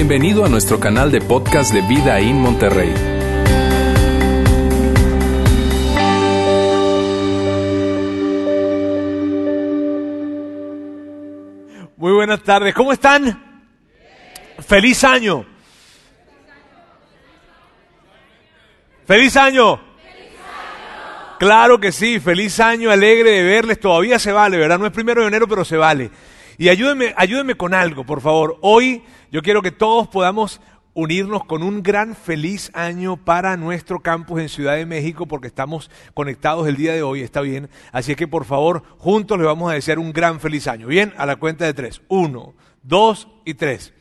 [0.00, 2.94] Bienvenido a nuestro canal de podcast de Vida en Monterrey.
[11.96, 13.66] Muy buenas tardes, ¿cómo están?
[14.64, 15.44] Feliz año.
[19.04, 19.80] Feliz año.
[21.40, 24.78] Claro que sí, feliz año, alegre de verles, todavía se vale, ¿verdad?
[24.78, 26.08] No es primero de enero, pero se vale.
[26.60, 28.58] Y ayúdenme, ayúdenme con algo, por favor.
[28.62, 30.60] Hoy yo quiero que todos podamos
[30.92, 35.88] unirnos con un gran feliz año para nuestro campus en Ciudad de México porque estamos
[36.14, 37.70] conectados el día de hoy, está bien.
[37.92, 40.88] Así que por favor, juntos le vamos a desear un gran feliz año.
[40.88, 42.02] Bien, a la cuenta de tres.
[42.08, 43.92] Uno, dos y tres.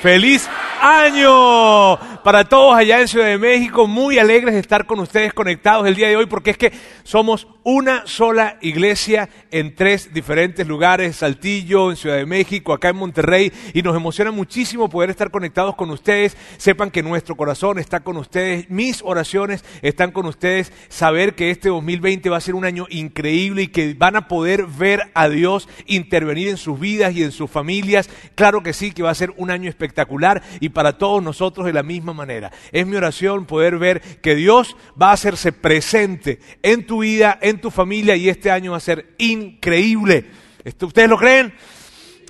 [0.00, 0.48] ¡Feliz
[0.80, 1.98] año!
[2.22, 5.96] Para todos allá en Ciudad de México, muy alegres de estar con ustedes conectados el
[5.96, 6.72] día de hoy porque es que
[7.02, 12.96] somos una sola iglesia en tres diferentes lugares, Saltillo, en Ciudad de México, acá en
[12.96, 16.34] Monterrey, y nos emociona muchísimo poder estar conectados con ustedes.
[16.56, 21.68] Sepan que nuestro corazón está con ustedes, mis oraciones están con ustedes, saber que este
[21.68, 25.68] 2020 va a ser un año increíble y que van a poder ver a Dios
[25.84, 28.08] intervenir en sus vidas y en sus familias.
[28.34, 31.74] Claro que sí, que va a ser un año espectacular y para todos nosotros de
[31.74, 32.50] la misma manera.
[32.72, 37.57] Es mi oración poder ver que Dios va a hacerse presente en tu vida, en
[37.58, 40.26] tu familia y este año va a ser increíble.
[40.80, 41.52] ¿Ustedes lo creen?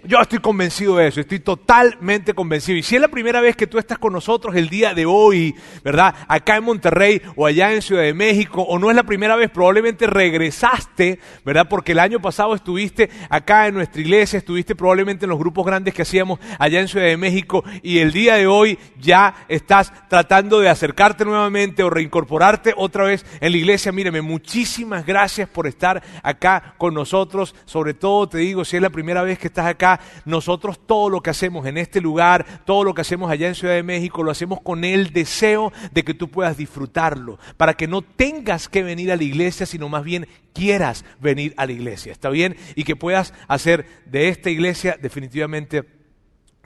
[0.08, 2.78] Yo estoy convencido de eso, estoy totalmente convencido.
[2.78, 5.54] Y si es la primera vez que tú estás con nosotros el día de hoy,
[5.84, 6.14] ¿verdad?
[6.28, 9.50] Acá en Monterrey o allá en Ciudad de México, o no es la primera vez,
[9.50, 11.66] probablemente regresaste, ¿verdad?
[11.68, 15.92] Porque el año pasado estuviste acá en nuestra iglesia, estuviste probablemente en los grupos grandes
[15.92, 20.58] que hacíamos allá en Ciudad de México y el día de hoy ya estás tratando
[20.60, 23.92] de acercarte nuevamente o reincorporarte otra vez en la iglesia.
[23.92, 27.54] Míreme, muchísimas gracias por estar acá con nosotros.
[27.66, 31.20] Sobre todo te digo, si es la primera vez que estás acá, nosotros todo lo
[31.20, 34.30] que hacemos en este lugar, todo lo que hacemos allá en Ciudad de México, lo
[34.30, 39.12] hacemos con el deseo de que tú puedas disfrutarlo, para que no tengas que venir
[39.12, 42.56] a la iglesia, sino más bien quieras venir a la iglesia, ¿está bien?
[42.74, 45.84] Y que puedas hacer de esta iglesia definitivamente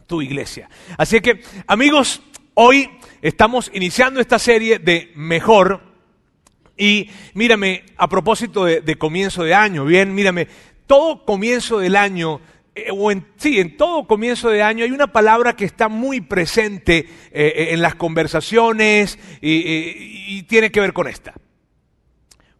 [0.06, 0.68] tu iglesia.
[0.96, 2.22] Así que, amigos,
[2.54, 2.90] hoy
[3.20, 5.80] estamos iniciando esta serie de Mejor.
[6.76, 10.48] Y mírame, a propósito de, comienzo de año, bien, mírame,
[10.86, 12.40] todo comienzo del año
[12.74, 16.22] eh, o en, sí, en todo comienzo de año hay una palabra que está muy
[16.22, 21.34] presente eh, eh, en las conversaciones y, tiene que ver con esta,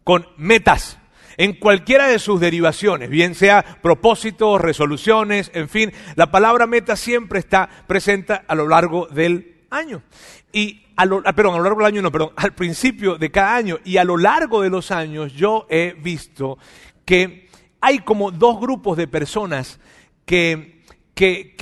[0.03, 0.99] con metas,
[1.37, 7.39] en cualquiera de sus derivaciones, bien sea propósitos, resoluciones, en fin, la palabra meta siempre
[7.39, 10.03] está presente a lo largo del año.
[10.51, 13.31] Y a lo, ah, perdón, a lo largo del año no, perdón, al principio de
[13.31, 16.59] cada año y a lo largo de los años yo he visto
[17.05, 17.49] que
[17.81, 19.79] hay como dos grupos de personas
[20.25, 21.55] que, que,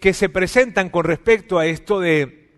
[0.00, 2.50] que, se presentan con respecto a esto de,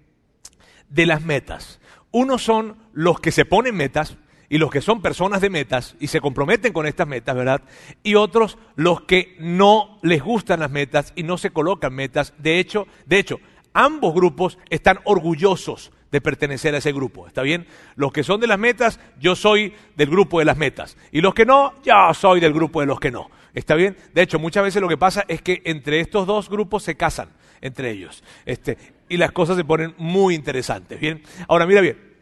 [0.88, 1.81] de las metas.
[2.10, 4.16] Unos son los que se ponen metas,
[4.48, 7.62] y los que son personas de metas y se comprometen con estas metas, ¿verdad?
[8.03, 12.34] Y otros los que no les gustan las metas y no se colocan metas.
[12.38, 13.41] De hecho, de hecho,
[13.72, 17.66] ambos grupos están orgullosos de pertenecer a ese grupo, ¿está bien?
[17.97, 20.97] Los que son de las metas, yo soy del grupo de las metas.
[21.10, 23.31] Y los que no, yo soy del grupo de los que no.
[23.54, 23.97] ¿Está bien?
[24.12, 27.28] De hecho, muchas veces lo que pasa es que entre estos dos grupos se casan
[27.60, 28.22] entre ellos.
[28.44, 28.76] Este,
[29.09, 31.00] y las cosas se ponen muy interesantes.
[31.00, 31.22] Bien.
[31.48, 32.13] Ahora, mira bien.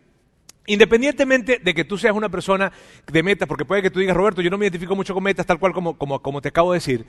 [0.66, 2.70] Independientemente de que tú seas una persona
[3.10, 5.44] de metas, porque puede que tú digas, Roberto, yo no me identifico mucho con metas,
[5.44, 7.04] tal cual como, te acabo de decir,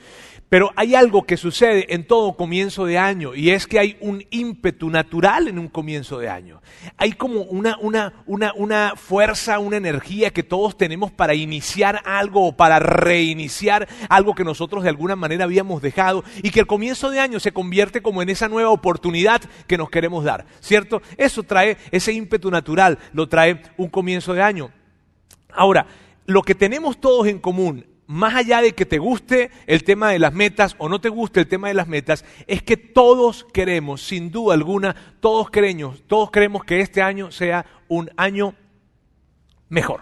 [0.50, 4.26] pero hay algo que sucede en todo comienzo de año y es que hay un
[4.32, 6.62] ímpetu natural en un comienzo de año.
[6.98, 12.80] Hay como una, una fuerza, una energía que todos tenemos para iniciar algo o para
[12.80, 17.40] reiniciar algo que nosotros de alguna manera habíamos dejado y que el comienzo de año
[17.40, 21.04] se convierte como en esa nueva oportunidad que nos queremos dar, ¿cierto?
[21.18, 23.43] Eso trae ese ímpetu natural, lo trae
[23.78, 24.72] un comienzo de año.
[25.52, 25.86] Ahora,
[26.26, 30.20] lo que tenemos todos en común, más allá de que te guste el tema de
[30.20, 34.06] las metas o no te guste el tema de las metas, es que todos queremos,
[34.06, 38.56] sin duda alguna, todos queremos, todos queremos que este año sea un año
[39.70, 40.02] mejor,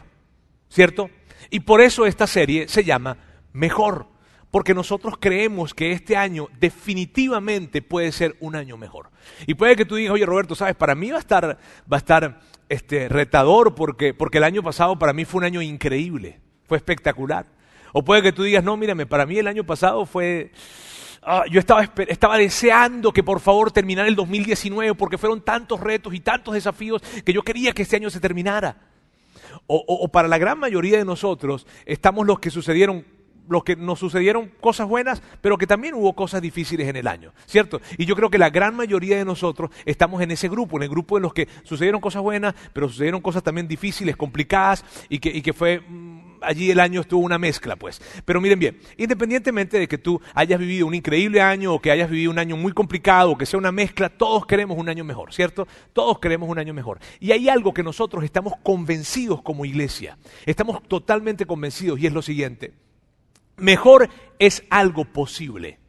[0.69, 1.09] ¿cierto?
[1.49, 3.17] Y por eso esta serie se llama
[3.53, 4.07] Mejor,
[4.51, 9.09] porque nosotros creemos que este año definitivamente puede ser un año mejor.
[9.47, 11.57] Y puede que tú digas, oye Roberto, sabes, para mí va a estar,
[11.91, 15.61] va a estar este, retador porque, porque el año pasado para mí fue un año
[15.61, 17.45] increíble, fue espectacular.
[17.93, 20.51] O puede que tú digas, no, mírame, para mí el año pasado fue...
[21.23, 26.15] Ah, yo estaba, estaba deseando que por favor terminara el 2019 porque fueron tantos retos
[26.15, 28.75] y tantos desafíos que yo quería que este año se terminara.
[29.67, 33.05] O, o, para la gran mayoría de nosotros estamos los que sucedieron
[33.49, 37.33] los que nos sucedieron cosas buenas, pero que también hubo cosas difíciles en el año,
[37.45, 37.81] ¿cierto?
[37.97, 40.89] Y yo creo que la gran mayoría de nosotros estamos en ese grupo, en el
[40.89, 45.29] grupo de los que sucedieron cosas buenas, pero sucedieron cosas también difíciles, complicadas, y que,
[45.29, 45.79] y que fue...
[45.79, 48.01] mm, Allí el año estuvo una mezcla, pues.
[48.25, 52.09] Pero miren bien, independientemente de que tú hayas vivido un increíble año o que hayas
[52.09, 55.33] vivido un año muy complicado o que sea una mezcla, todos queremos un año mejor,
[55.33, 55.67] ¿cierto?
[55.93, 56.97] Todos queremos un año mejor.
[57.19, 60.17] Y hay algo que nosotros estamos convencidos como iglesia,
[60.47, 62.73] estamos totalmente convencidos y es lo siguiente
[63.61, 64.09] mejor
[64.39, 65.79] es algo posible.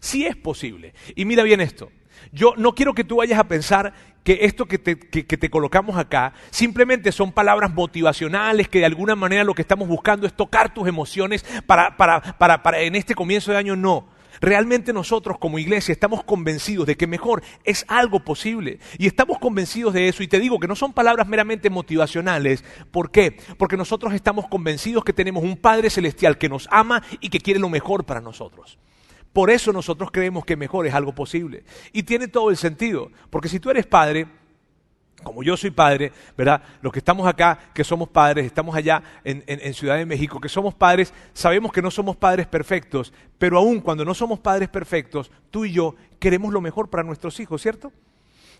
[0.00, 0.94] Sí es posible.
[1.16, 1.90] Y mira bien esto.
[2.30, 5.96] Yo no quiero que tú vayas a pensar que esto que te, que- te colocamos
[5.96, 10.72] acá simplemente son palabras motivacionales, que de alguna manera lo que estamos buscando es tocar
[10.72, 13.74] tus emociones para, para, para, para en este comienzo de año.
[13.74, 14.08] No.
[14.42, 18.80] Realmente nosotros como iglesia estamos convencidos de que mejor es algo posible.
[18.98, 20.24] Y estamos convencidos de eso.
[20.24, 22.64] Y te digo que no son palabras meramente motivacionales.
[22.90, 23.36] ¿Por qué?
[23.56, 27.60] Porque nosotros estamos convencidos que tenemos un Padre Celestial que nos ama y que quiere
[27.60, 28.78] lo mejor para nosotros.
[29.32, 31.62] Por eso nosotros creemos que mejor es algo posible.
[31.92, 33.12] Y tiene todo el sentido.
[33.30, 34.26] Porque si tú eres padre,
[35.22, 36.62] como yo soy padre, ¿verdad?
[36.80, 40.74] Los que estamos acá, que somos padres, estamos allá en, Ciudad de México, que somos
[40.74, 45.64] padres, sabemos que no somos padres perfectos, pero aún cuando no somos padres perfectos, tú
[45.64, 47.92] y yo queremos lo mejor para nuestros hijos, ¿cierto?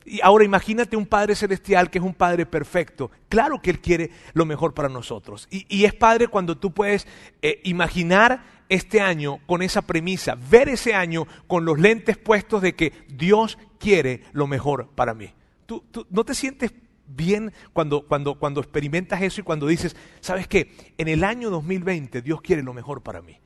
[0.05, 3.13] Y ahora imagínate un Padre Celestial que es un Padre perfecto.
[3.29, 5.47] Claro que Él quiere lo mejor para nosotros.
[5.49, 7.07] Y, y es Padre cuando tú puedes
[7.41, 12.75] eh, imaginar este año con esa premisa, ver ese año con los lentes puestos de
[12.75, 15.35] que Dios quiere lo mejor para mí.
[15.81, 16.73] ¿Tú, no te sientes
[17.07, 20.75] bien cuando, cuando, cuando experimentas eso y cuando dices, ¿sabes qué?
[20.99, 23.39] En el año 2020 Dios quiere lo mejor para mí.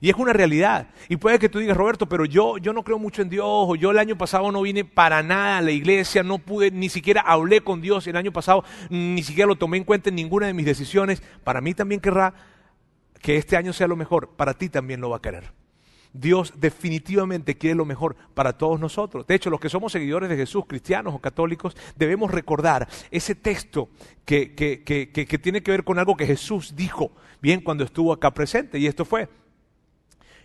[0.00, 0.88] Y es una realidad.
[1.08, 3.74] Y puede que tú digas, Roberto, pero yo, yo no creo mucho en Dios, o
[3.74, 7.22] yo el año pasado no vine para nada a la iglesia, no pude, ni siquiera
[7.22, 10.54] hablé con Dios el año pasado, ni siquiera lo tomé en cuenta en ninguna de
[10.54, 11.22] mis decisiones.
[11.42, 12.34] Para mí también querrá
[13.22, 15.63] que este año sea lo mejor, para ti también lo va a querer.
[16.16, 19.26] Dios definitivamente quiere lo mejor para todos nosotros.
[19.26, 23.90] De hecho, los que somos seguidores de Jesús, cristianos o católicos, debemos recordar ese texto
[24.24, 27.10] que, que- que- que- tiene que ver con algo que Jesús dijo
[27.42, 28.78] bien cuando estuvo acá presente.
[28.78, 29.28] Y esto fue,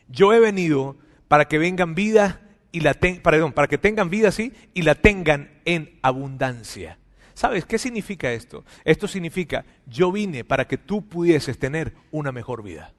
[0.07, 4.31] yo he venido para que vengan vida y la ten- perdón, para que tengan vida
[4.31, 6.97] sí y la tengan en abundancia.
[7.35, 8.65] ¿Sabes qué significa esto?
[8.83, 12.93] Esto significa yo vine para que tú pudieses tener una mejor vida.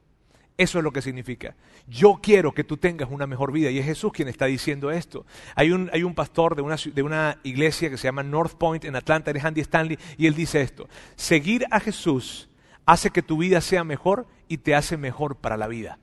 [0.61, 1.55] Eso es lo que significa.
[1.87, 3.71] Yo quiero que tú tengas una mejor vida.
[3.71, 5.25] Y es Jesús quien está diciendo esto.
[5.55, 8.85] Hay un, hay un pastor de una, de una iglesia que se llama North Point
[8.85, 10.87] en Atlanta, es Andy Stanley, y él dice esto.
[11.15, 12.47] Seguir a Jesús
[12.85, 15.97] hace que tu vida sea mejor y te hace mejor para la vida.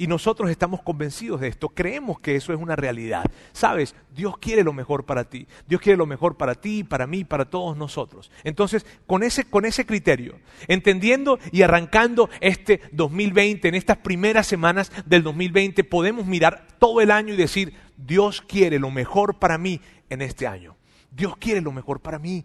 [0.00, 3.22] Y nosotros estamos convencidos de esto, creemos que eso es una realidad.
[3.52, 7.22] Sabes, Dios quiere lo mejor para ti, Dios quiere lo mejor para ti, para mí,
[7.22, 8.30] para todos nosotros.
[8.42, 10.38] Entonces, con ese, con ese criterio,
[10.68, 17.10] entendiendo y arrancando este 2020, en estas primeras semanas del 2020, podemos mirar todo el
[17.10, 20.79] año y decir, Dios quiere lo mejor para mí en este año.
[21.10, 22.44] Dios quiere lo mejor para mí.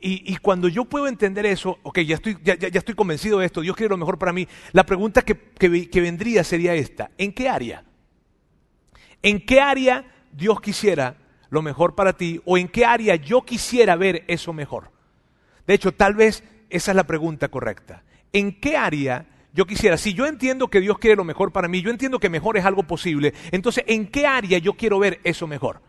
[0.00, 3.60] Y, cuando yo puedo entender eso, ok, ya estoy, ya, ya- estoy convencido de esto,
[3.60, 7.32] Dios quiere lo mejor para mí, la pregunta que, que que vendría sería esta, ¿en
[7.32, 7.84] qué área?
[9.22, 11.16] ¿En qué área Dios quisiera
[11.50, 14.90] lo mejor para ti o en qué área yo quisiera ver eso mejor?
[15.66, 18.02] De hecho, tal vez esa es la pregunta correcta.
[18.32, 19.96] ¿En qué área yo quisiera?
[19.96, 22.64] Si yo entiendo que Dios quiere lo mejor para mí, yo entiendo que mejor es
[22.64, 25.80] algo posible, entonces, ¿en qué área yo quiero ver eso mejor?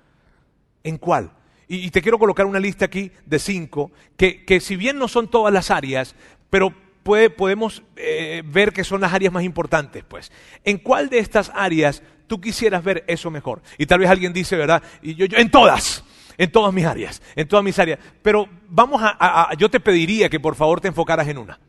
[0.84, 1.32] ¿En cuál?
[1.68, 5.28] Y, te quiero colocar una lista aquí de cinco, que, que si bien no son
[5.28, 6.16] todas las áreas,
[6.50, 10.32] pero puede- podemos eh, ver que son las áreas más importantes, pues.
[10.64, 13.62] ¿En cuál de estas áreas tú quisieras ver eso mejor?
[13.78, 14.82] Y tal vez alguien dice, ¿verdad?
[15.02, 16.06] Y yo, yo en todas,
[16.38, 18.00] en todas mis áreas, en todas mis áreas.
[18.22, 21.60] Pero vamos a- yo te pediría que por favor te enfocaras en una.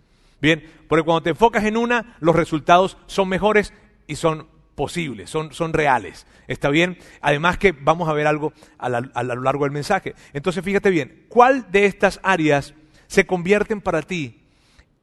[0.40, 3.72] Bien, porque cuando te enfocas en una, los resultados son mejores
[4.06, 4.46] y son
[4.78, 6.24] posibles, son, son reales.
[6.46, 6.98] ¿Está bien?
[7.20, 10.14] Además que vamos a ver algo a, lo largo del mensaje.
[10.32, 12.74] Entonces fíjate bien, ¿cuál de estas áreas
[13.08, 14.44] se convierten para ti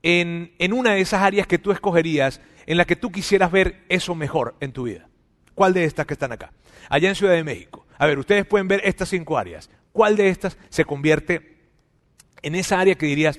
[0.01, 3.83] en, en una de esas áreas que tú escogerías en la que tú quisieras ver
[3.89, 5.09] eso mejor en tu vida?
[5.53, 6.53] ¿Cuál de estas que están acá?
[6.87, 7.85] Allá en Ciudad de México.
[7.97, 9.69] A ver, ustedes pueden ver estas cinco áreas.
[9.91, 11.57] ¿Cuál de estas se convierte
[12.41, 13.35] en esa área que dirías,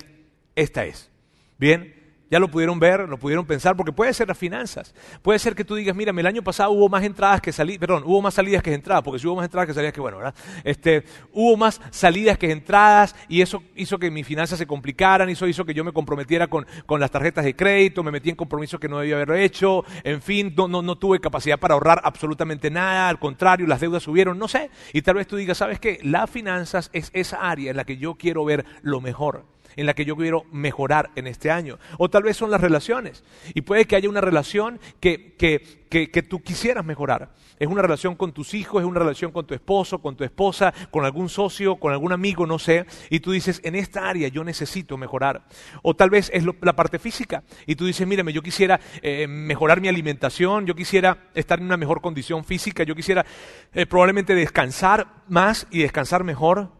[0.55, 1.09] esta es?
[1.57, 1.95] Bien,
[2.29, 4.93] ya lo pudieron ver, lo pudieron pensar, porque puede ser las finanzas.
[5.21, 8.03] Puede ser que tú digas, mira, el año pasado hubo más entradas que salidas, perdón,
[8.05, 10.35] hubo más salidas que entradas, porque si hubo más entradas que salidas, que bueno, ¿verdad?
[10.63, 15.47] Este, hubo más salidas que entradas y eso hizo que mis finanzas se complicaran, eso
[15.47, 18.79] hizo que yo me comprometiera con, con las tarjetas de crédito, me metí en compromisos
[18.79, 22.69] que no debía haber hecho, en fin, no, no, no tuve capacidad para ahorrar absolutamente
[22.69, 24.69] nada, al contrario, las deudas subieron, no sé.
[24.93, 25.99] Y tal vez tú digas, ¿sabes qué?
[26.03, 29.45] Las finanzas es esa área en la que yo quiero ver lo mejor.
[29.77, 31.79] En la que yo quiero mejorar en este año.
[31.97, 33.23] O tal vez son las relaciones.
[33.53, 37.29] Y puede que haya una relación que, que, que, que tú quisieras mejorar.
[37.59, 40.73] Es una relación con tus hijos, es una relación con tu esposo, con tu esposa,
[40.91, 42.85] con algún socio, con algún amigo, no sé.
[43.09, 45.45] Y tú dices, en esta área yo necesito mejorar.
[45.81, 47.43] O tal vez es la parte física.
[47.65, 51.77] Y tú dices, mírame, yo quisiera eh, mejorar mi alimentación, yo quisiera estar en una
[51.77, 53.25] mejor condición física, yo quisiera
[53.73, 56.71] eh, probablemente descansar más y descansar mejor.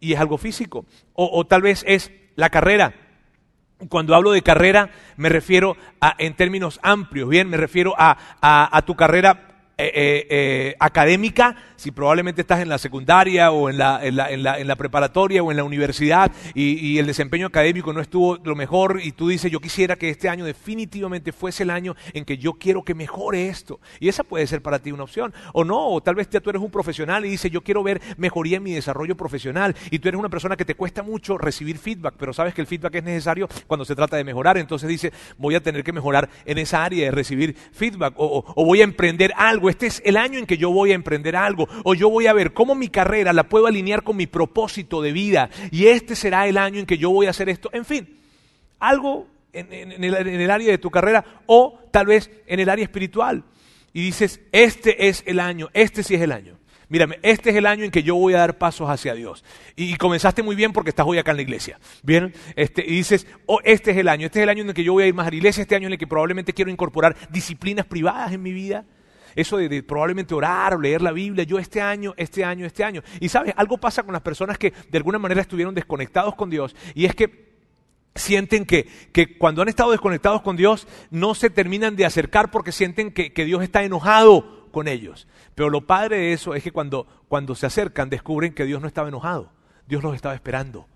[0.00, 0.86] Y es algo físico.
[1.14, 2.94] O tal vez es la carrera.
[3.88, 8.76] Cuando hablo de carrera, me refiero a, en términos amplios, bien, me refiero a, a-
[8.76, 13.78] a tu carrera eh, eh, eh, académica, si probablemente estás en la secundaria o en
[13.78, 17.46] la, en la- en la- en la preparatoria o en la universidad y, el desempeño
[17.46, 21.62] académico no estuvo lo mejor y tú dices, yo quisiera que este año definitivamente fuese
[21.62, 23.78] el año en que yo quiero que mejore esto.
[24.00, 25.32] Y esa puede ser para ti una opción.
[25.52, 28.56] O no, o tal vez tú eres un profesional y dices, yo quiero ver mejoría
[28.56, 32.14] en mi desarrollo profesional y tú eres una persona que te cuesta mucho recibir feedback,
[32.18, 34.58] pero sabes que el feedback es necesario cuando se trata de mejorar.
[34.58, 38.52] Entonces dice, voy a tener que mejorar en esa área de recibir feedback o, o-
[38.56, 39.70] o voy a emprender algo.
[39.70, 42.32] Este es el año en que yo voy a emprender algo o yo voy a
[42.32, 46.46] ver cómo mi carrera la puedo alinear con mi propósito de vida y este será
[46.46, 47.70] el año en que yo voy a hacer esto.
[47.72, 48.18] En fin,
[48.78, 53.44] algo en, el, área de tu carrera o tal vez en el área espiritual.
[53.92, 56.58] Y dices, este es el año, este sí es el año.
[56.90, 59.44] Mírame, este es el año en que yo voy a dar pasos hacia Dios.
[59.76, 61.78] Y, y comenzaste muy bien porque estás hoy acá en la iglesia.
[62.02, 64.74] Bien, este, y dices, oh, este es el año, este es el año en el
[64.74, 66.54] que yo voy a ir más a la iglesia, este año en el que probablemente
[66.54, 68.86] quiero incorporar disciplinas privadas en mi vida.
[69.34, 73.02] Eso de, probablemente orar o leer la Biblia, yo este año, este año, este año.
[73.20, 76.74] Y sabes, algo pasa con las personas que de alguna manera estuvieron desconectados con Dios.
[76.94, 77.48] Y es que
[78.14, 82.72] sienten que, que cuando han estado desconectados con Dios no se terminan de acercar porque
[82.72, 85.28] sienten que, que Dios está enojado con ellos.
[85.54, 88.88] Pero lo padre de eso es que cuando, cuando se acercan descubren que Dios no
[88.88, 89.52] estaba enojado,
[89.86, 90.86] Dios los estaba esperando,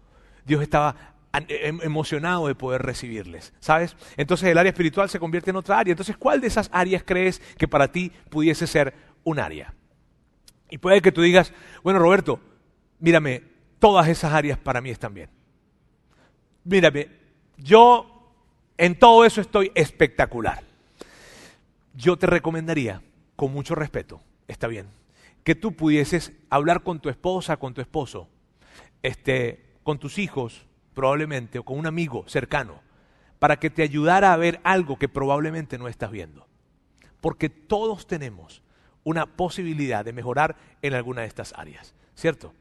[0.45, 3.97] Dios estaba emocionado de poder recibirles, ¿sabes?
[4.17, 5.93] Entonces el área espiritual se convierte en otra área.
[5.93, 9.75] Entonces, ¿cuál de esas áreas crees que para ti pudiese ser un área?
[10.69, 12.41] Y puede que tú digas, bueno, Roberto,
[12.99, 13.43] mírame,
[13.79, 15.31] todas esas áreas para mí están bien.
[16.65, 17.09] Mírame,
[17.57, 18.35] yo
[18.77, 20.62] en todo eso estoy espectacular.
[21.95, 23.03] Yo te recomendaría,
[23.37, 24.87] con mucho respeto, está bien,
[25.45, 28.29] que tú pudieses hablar con tu esposa, con tu esposo,
[29.03, 32.80] este, con tus hijos, probablemente, o con un amigo cercano,
[33.38, 36.46] para que te ayudara a ver algo que probablemente no estás viendo.
[37.20, 38.62] Porque todos tenemos
[39.04, 42.54] una posibilidad de mejorar en alguna de estas áreas, ¿cierto?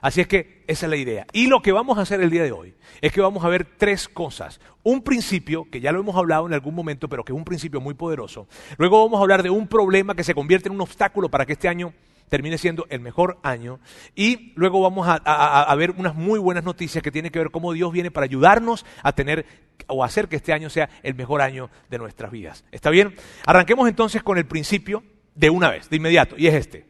[0.00, 1.26] Así es que esa es la idea.
[1.32, 3.66] Y lo que vamos a hacer el día de hoy es que vamos a ver
[3.76, 4.60] tres cosas.
[4.84, 7.80] Un principio, que ya lo hemos hablado en algún momento, pero que es un principio
[7.80, 8.46] muy poderoso.
[8.76, 11.54] Luego vamos a hablar de un problema que se convierte en un obstáculo para que
[11.54, 11.92] este año
[12.28, 13.80] termine siendo el mejor año.
[14.14, 17.92] Y luego vamos a, ver unas muy buenas noticias que tienen que ver cómo Dios
[17.92, 19.46] viene para ayudarnos a tener
[19.86, 22.64] o hacer que este año sea el mejor año de nuestras vidas.
[22.72, 23.14] ¿Está bien?
[23.46, 25.02] Arranquemos entonces con el principio
[25.34, 26.86] de una vez, de inmediato, y es este.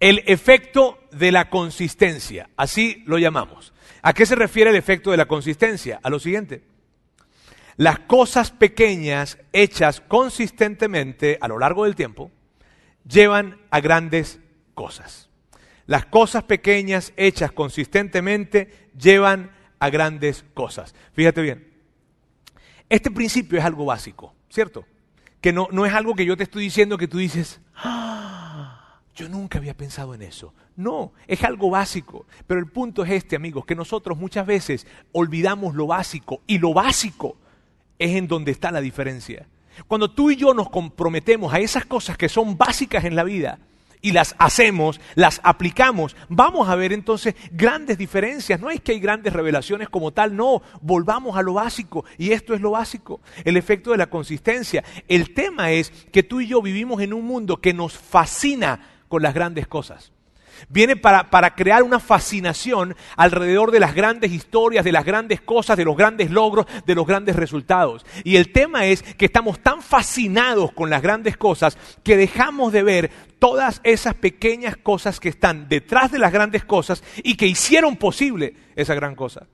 [0.00, 3.72] El efecto de la consistencia, así lo llamamos.
[4.02, 5.98] ¿A qué se refiere el efecto de la consistencia?
[6.02, 6.62] A lo siguiente.
[7.76, 12.30] Las cosas pequeñas hechas consistentemente a lo largo del tiempo
[13.08, 14.40] llevan a grandes
[14.74, 15.28] cosas.
[15.86, 20.94] Las cosas pequeñas hechas consistentemente llevan a grandes cosas.
[21.12, 21.72] Fíjate bien,
[22.88, 24.84] este principio es algo básico, ¿cierto?
[25.40, 29.28] Que no, no es algo que yo te estoy diciendo que tú dices, "Ah, yo
[29.28, 30.54] nunca había pensado en eso.
[30.76, 32.26] No, es algo básico.
[32.46, 36.72] Pero el punto es este, amigos, que nosotros muchas veces olvidamos lo básico y lo
[36.72, 37.36] básico
[37.98, 39.48] es en donde está la diferencia.
[39.86, 43.58] Cuando tú y yo nos comprometemos a esas cosas que son básicas en la vida
[44.00, 48.60] y las hacemos, las aplicamos, vamos a ver entonces grandes diferencias.
[48.60, 52.54] No es que hay grandes revelaciones como tal, no, volvamos a lo básico y esto
[52.54, 54.84] es lo básico, el efecto de la consistencia.
[55.08, 59.22] El tema es que tú y yo vivimos en un mundo que nos fascina con
[59.22, 60.12] las grandes cosas.
[60.68, 65.76] Viene para, para, crear una fascinación alrededor de las grandes historias, de las grandes cosas,
[65.76, 68.04] de los grandes logros, de los grandes resultados.
[68.24, 72.82] Y el tema es que estamos tan fascinados con las grandes cosas que dejamos de
[72.82, 77.96] ver todas esas pequeñas cosas que están detrás de las grandes cosas y que hicieron
[77.96, 79.46] posible esa gran cosa.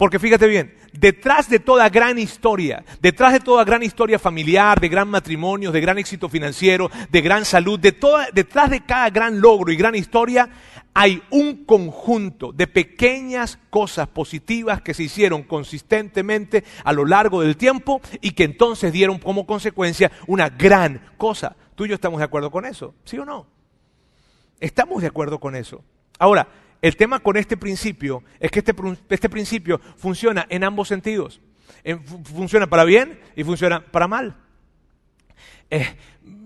[0.00, 4.88] Porque fíjate bien, detrás de toda gran historia, detrás de toda gran historia familiar, de
[4.88, 9.76] gran matrimonio, de gran éxito financiero, de gran salud, detrás de cada gran logro y
[9.76, 10.48] gran historia,
[10.94, 17.58] hay un conjunto de pequeñas cosas positivas que se hicieron consistentemente a lo largo del
[17.58, 21.56] tiempo y que entonces dieron como consecuencia una gran cosa.
[21.74, 22.94] ¿Tú y yo estamos de acuerdo con eso?
[23.04, 23.46] ¿Sí o no?
[24.60, 25.84] Estamos de acuerdo con eso.
[26.18, 26.48] Ahora,
[26.82, 28.74] el tema con este principio es que este,
[29.10, 31.40] este principio funciona en ambos sentidos.
[32.24, 34.36] funciona para bien y funciona para mal.
[35.70, 35.86] Eh,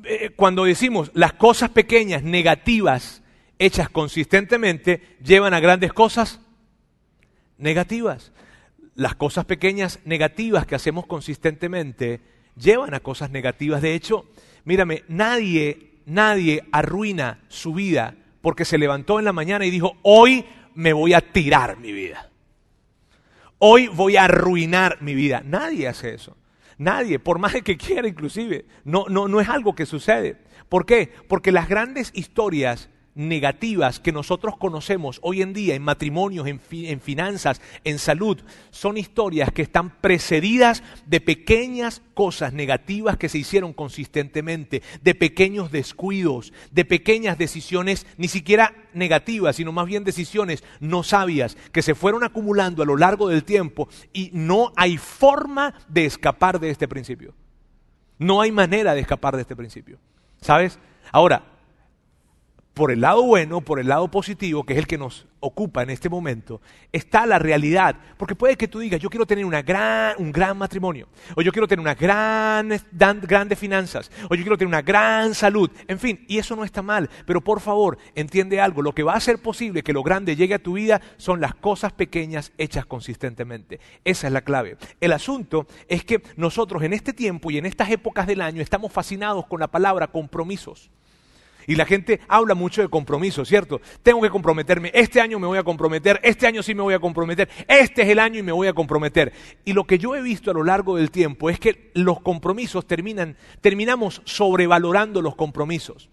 [0.04, 3.22] eh, cuando decimos las cosas pequeñas, negativas,
[3.58, 6.40] hechas consistentemente, llevan a grandes cosas
[7.56, 8.32] negativas.
[8.96, 12.20] Las cosas pequeñas negativas que hacemos consistentemente
[12.56, 13.82] llevan a cosas negativas.
[13.82, 14.26] De hecho,
[14.64, 20.44] mírame, nadie, nadie arruina su vida porque se levantó en la mañana y dijo, hoy
[20.74, 22.28] me voy a tirar mi vida.
[23.56, 25.40] Hoy voy a arruinar mi vida.
[25.42, 26.36] Nadie hace eso.
[26.76, 28.66] Nadie, por más que quiera inclusive.
[28.84, 30.36] No, no, no es algo que sucede.
[30.68, 31.10] ¿Por qué?
[31.26, 36.60] Porque las grandes historias negativas que nosotros conocemos hoy en día en matrimonios, en,
[37.00, 38.40] finanzas, en salud,
[38.70, 45.70] son historias que están precedidas de pequeñas cosas negativas que se hicieron consistentemente, de pequeños
[45.70, 51.94] descuidos, de pequeñas decisiones, ni siquiera negativas, sino más bien decisiones no sabias, que se
[51.94, 56.88] fueron acumulando a lo largo del tiempo y no hay forma de escapar de este
[56.88, 57.34] principio.
[58.18, 59.98] No hay manera de escapar de este principio.
[60.40, 60.78] ¿Sabes?
[61.10, 61.53] Ahora,
[62.74, 65.90] por el lado bueno, por el lado positivo, que es el que nos ocupa en
[65.90, 67.96] este momento, está la realidad.
[68.16, 69.52] Porque puede que tú digas, yo quiero tener un
[70.32, 72.70] gran matrimonio, o yo quiero tener unas gran,
[73.22, 75.70] grandes finanzas, o yo quiero tener una gran salud.
[75.86, 77.08] En fin, y eso no está mal.
[77.26, 78.82] Pero por favor, entiende algo.
[78.82, 81.54] Lo que va a hacer posible que lo grande llegue a tu vida son las
[81.54, 83.78] cosas pequeñas hechas consistentemente.
[84.04, 84.78] Esa es la clave.
[85.00, 88.90] El asunto es que nosotros en este tiempo y en estas épocas del año estamos
[88.90, 90.90] fascinados con la palabra compromisos.
[91.66, 93.80] Y la gente habla mucho de compromiso, ¿cierto?
[94.02, 96.98] Tengo que comprometerme, este año me voy a comprometer, este año sí me voy a
[96.98, 99.32] comprometer, este es el año y me voy a comprometer.
[99.64, 102.86] Y lo que yo he visto a lo largo del tiempo es que los compromisos
[102.86, 106.10] terminan, terminamos sobrevalorando los compromisos.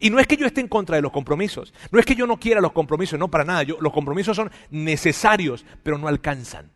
[0.00, 2.26] Y no es que yo esté en contra de los compromisos, no es que yo
[2.26, 6.70] no quiera los compromisos, no para nada, los compromisos son necesarios, pero no alcanzan.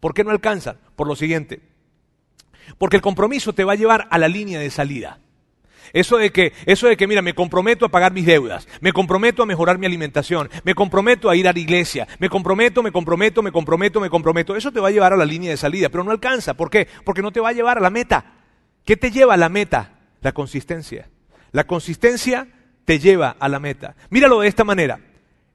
[0.00, 0.78] ¿Por qué no alcanzan?
[0.96, 1.60] Por lo siguiente,
[2.78, 5.18] porque el compromiso te va a llevar a la línea de salida.
[5.92, 9.42] Eso de que, eso de que, mira, me comprometo a pagar mis deudas, me comprometo
[9.42, 13.42] a mejorar mi alimentación, me comprometo a ir a la iglesia, me comprometo, me comprometo,
[13.42, 14.56] me comprometo, me comprometo.
[14.56, 16.54] Eso te va a llevar a la línea de salida, pero no alcanza.
[16.54, 16.88] ¿Por qué?
[17.04, 18.34] Porque no te va a llevar a la meta.
[18.84, 19.98] ¿Qué te lleva a la meta?
[20.20, 21.08] La consistencia.
[21.52, 22.48] La consistencia
[22.84, 23.94] te lleva a la meta.
[24.10, 25.00] Míralo de esta manera.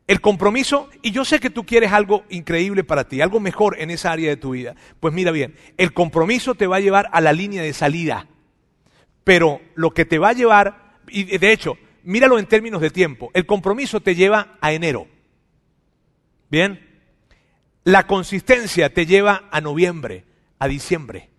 [0.07, 3.91] El compromiso, y yo sé que tú quieres algo increíble para ti, algo mejor en
[3.91, 4.73] esa área de tu vida.
[5.01, 8.27] Pues mira bien, el compromiso te va a llevar a la línea de salida.
[9.27, 13.29] Pero lo que te va a llevar, y de hecho, míralo en términos de tiempo,
[13.33, 15.05] el compromiso te lleva a enero.
[16.49, 17.01] ¿Bien?
[17.83, 20.23] La consistencia te lleva a noviembre,
[20.59, 21.29] a diciembre.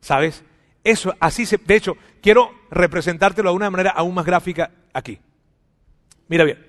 [0.00, 0.42] ¿Sabes?
[0.84, 1.58] Eso, así se.
[1.58, 5.18] De hecho, quiero representártelo de una manera aún más gráfica aquí.
[6.28, 6.66] Mira bien.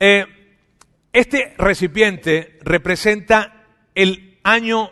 [0.00, 0.26] Eh,
[1.12, 4.90] este recipiente representa el año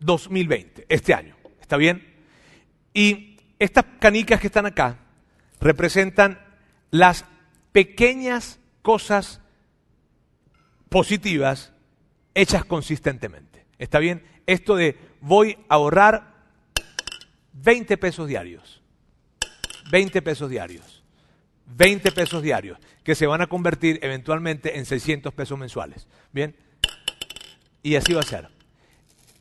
[0.00, 1.36] 2020, este año.
[1.60, 2.07] ¿Está bien?
[2.98, 4.98] Y estas canicas que están acá
[5.60, 6.44] representan
[6.90, 7.24] las
[7.70, 9.40] pequeñas cosas
[10.88, 11.72] positivas
[12.34, 13.66] hechas consistentemente.
[13.78, 14.26] ¿Está bien?
[14.46, 16.34] Esto de voy a ahorrar
[17.52, 18.82] 20 pesos diarios.
[19.92, 21.04] 20 pesos diarios.
[21.66, 26.08] 20 pesos diarios, que se van a convertir eventualmente en 600 pesos mensuales.
[26.32, 26.56] ¿Bien?
[27.80, 28.48] Y así va a ser.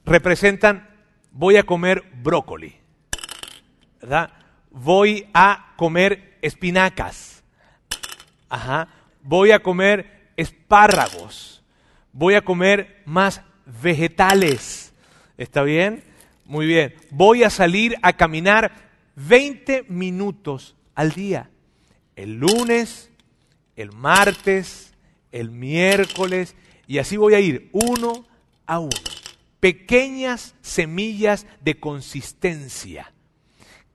[0.06, 0.88] Representan,
[1.32, 2.86] voy a comer brócoli.
[4.72, 7.44] Voy a comer espinacas.
[8.50, 8.90] Ajá.
[9.22, 11.64] Voy a comer espárragos.
[12.12, 13.42] Voy a comer más
[13.82, 14.94] vegetales.
[15.38, 16.04] ¿Está bien?
[16.46, 16.96] Muy bien.
[17.12, 18.72] Voy a salir a caminar
[19.16, 21.50] 20 minutos al día.
[22.16, 23.12] El lunes,
[23.76, 24.94] el martes,
[25.32, 26.56] el miércoles,
[26.88, 28.26] y así voy a ir uno
[28.66, 28.90] a uno.
[29.60, 33.12] Pequeñas semillas de consistencia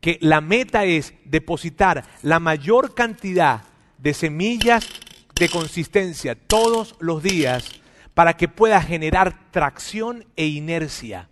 [0.03, 3.62] que la meta es depositar la mayor cantidad
[3.99, 4.88] de semillas
[5.37, 7.81] de consistencia todos los días
[8.12, 11.29] para que pueda generar tracción e inercia.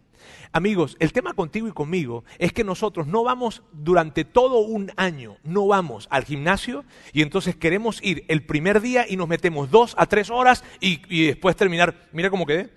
[0.52, 5.37] Amigos, el tema contigo y conmigo es que nosotros no vamos durante todo un año,
[5.42, 9.94] no vamos al gimnasio y entonces queremos ir el primer día y nos metemos dos
[9.98, 12.70] a tres horas y, y después terminar, mira cómo quedé,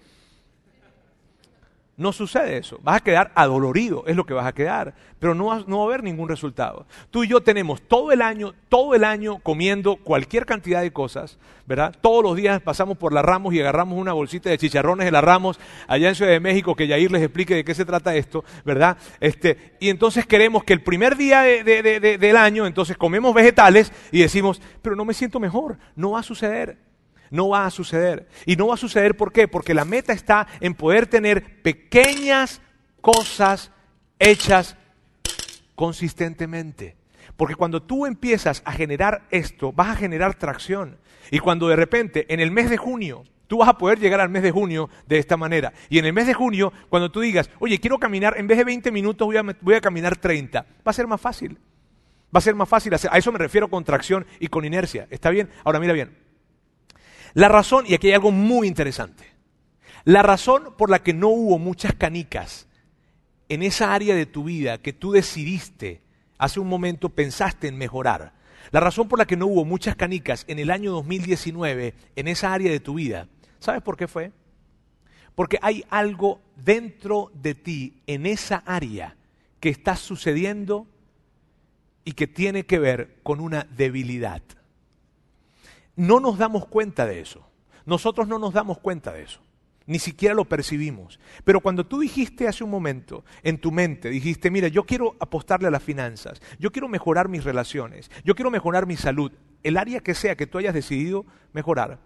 [1.95, 2.79] no sucede eso.
[2.81, 6.03] Vas a quedar adolorido, es lo que vas a quedar, pero no va, a haber
[6.03, 6.87] ningún resultado.
[7.11, 11.37] Tú y yo tenemos todo el año, todo el año comiendo cualquier cantidad de cosas,
[11.67, 11.95] ¿verdad?
[12.01, 15.21] Todos los días pasamos por la Ramos y agarramos una bolsita de chicharrones de la
[15.21, 18.43] Ramos allá en Ciudad de México, que Yair les explique de qué se trata esto,
[18.65, 18.97] ¿verdad?
[19.19, 24.61] Este, y entonces queremos que el primer día del año, entonces comemos vegetales y decimos,
[24.81, 26.92] pero no me siento mejor, no va a suceder.
[27.33, 28.27] No va a suceder.
[28.45, 29.47] Y no va a suceder ¿por qué?
[29.47, 32.61] Porque la meta está en poder tener pequeñas
[33.01, 33.71] cosas
[34.19, 34.77] hechas
[35.73, 36.95] consistentemente.
[37.35, 40.99] Porque cuando tú empiezas a generar esto, vas a generar tracción.
[41.31, 44.29] Y cuando de repente, en el mes de junio, tú vas a poder llegar al
[44.29, 45.73] mes de junio de esta manera.
[45.89, 48.63] Y en el mes de junio, cuando tú digas, oye, quiero caminar, en vez de
[48.63, 51.57] 20 minutos voy a, voy a caminar 30, va a ser más fácil.
[52.35, 53.09] Va a ser más fácil hacer.
[53.11, 55.07] A eso me refiero con tracción y con inercia.
[55.09, 55.49] ¿Está bien?
[55.63, 56.22] Ahora mira bien.
[57.33, 59.25] La razón, y aquí hay algo muy interesante,
[60.05, 62.67] la razón por la que no hubo muchas canicas
[63.49, 66.01] en esa área de tu vida que tú decidiste
[66.37, 68.33] hace un momento, pensaste en mejorar,
[68.71, 72.53] la razón por la que no hubo muchas canicas en el año 2019 en esa
[72.53, 73.27] área de tu vida,
[73.59, 74.31] ¿sabes por qué fue?
[75.35, 79.15] Porque hay algo dentro de ti, en esa área,
[79.59, 80.87] que está sucediendo
[82.05, 84.41] y que tiene que ver con una debilidad.
[85.95, 87.45] No nos damos cuenta de eso.
[87.85, 89.39] Nosotros no nos damos cuenta de eso.
[89.85, 91.19] Ni siquiera lo percibimos.
[91.43, 95.67] Pero cuando tú dijiste hace un momento en tu mente, dijiste, mira, yo quiero apostarle
[95.67, 99.99] a las finanzas, yo quiero mejorar mis relaciones, yo quiero mejorar mi salud, el área
[99.99, 101.99] que sea que tú hayas decidido mejorar,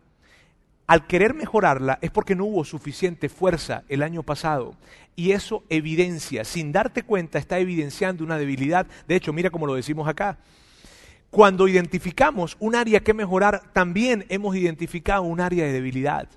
[0.88, 4.74] al querer mejorarla es porque no hubo suficiente fuerza el año pasado.
[5.18, 8.88] Y eso evidencia, sin darte cuenta, está evidenciando una debilidad.
[9.06, 10.38] De hecho, mira cómo lo decimos acá.
[11.30, 16.28] Cuando identificamos un área que mejorar, también hemos identificado un área de debilidad.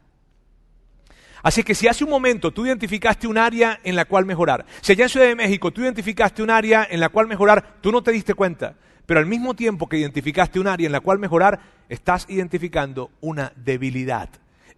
[1.43, 4.93] Así que si hace un momento tú identificaste un área en la cual mejorar, si
[4.93, 8.03] allá en Ciudad de México tú identificaste un área en la cual mejorar, tú no
[8.03, 8.77] te diste cuenta,
[9.07, 13.53] pero al mismo tiempo que identificaste un área en la cual mejorar, estás identificando una
[13.57, 14.29] debilidad.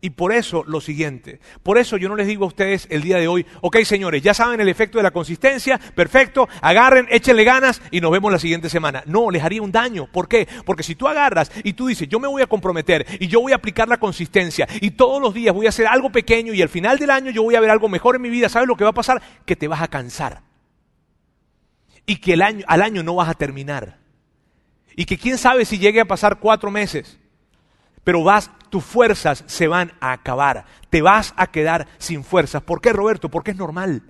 [0.04, 3.18] Y por eso lo siguiente, por eso yo no les digo a ustedes el día
[3.18, 7.80] de hoy, ok señores, ya saben el efecto de la consistencia, perfecto, agarren, échenle ganas
[7.92, 9.04] y nos vemos la siguiente semana.
[9.06, 10.08] No, les haría un daño.
[10.10, 10.48] ¿Por qué?
[10.66, 13.52] Porque si tú agarras y tú dices, yo me voy a comprometer y yo voy
[13.52, 16.68] a aplicar la consistencia y todos los días voy a hacer algo pequeño y al
[16.68, 18.82] final del año yo voy a ver algo mejor en mi vida, ¿sabes lo que
[18.82, 19.22] va a pasar?
[19.46, 20.42] Que te vas a cansar.
[22.06, 23.98] Y que el año, al año no vas a terminar.
[24.96, 27.20] Y que quién sabe si llegue a pasar cuatro meses
[28.04, 32.62] pero vas, tus fuerzas se van a acabar, te vas a quedar sin fuerzas.
[32.62, 33.28] ¿Por qué, Roberto?
[33.28, 34.02] Porque es normal.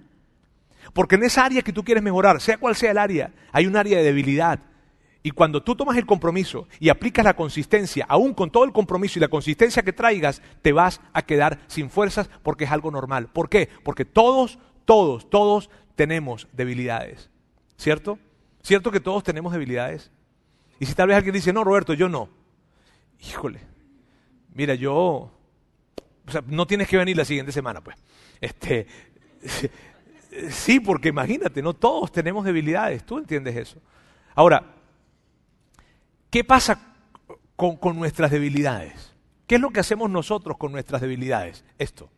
[0.94, 3.74] Porque en esa área que tú quieres mejorar, sea cual sea el área, hay un
[3.74, 4.60] área de debilidad.
[5.24, 9.18] Y cuando tú tomas el compromiso y aplicas la consistencia, aún con todo el compromiso
[9.18, 13.30] y la consistencia que traigas, te vas a quedar sin fuerzas porque es algo normal.
[13.32, 13.68] ¿Por qué?
[13.82, 17.30] Porque todos, todos, todos tenemos debilidades.
[17.76, 18.16] ¿Cierto?
[18.62, 20.12] ¿Cierto que todos tenemos debilidades?
[20.78, 22.28] Y si tal vez alguien dice, no, Roberto, yo no.
[23.18, 23.71] Híjole,
[24.54, 27.96] mira, yo, o sea, no tienes que venir la siguiente semana, pues.
[28.40, 28.86] Este,
[30.50, 33.80] sí, porque imagínate, no todos tenemos debilidades, tú entiendes eso.
[34.34, 34.64] Ahora,
[36.30, 36.96] ¿qué pasa
[37.56, 39.12] con, con nuestras debilidades?
[39.46, 41.64] ¿Qué es lo que hacemos nosotros con nuestras debilidades?
[41.78, 42.10] Esto.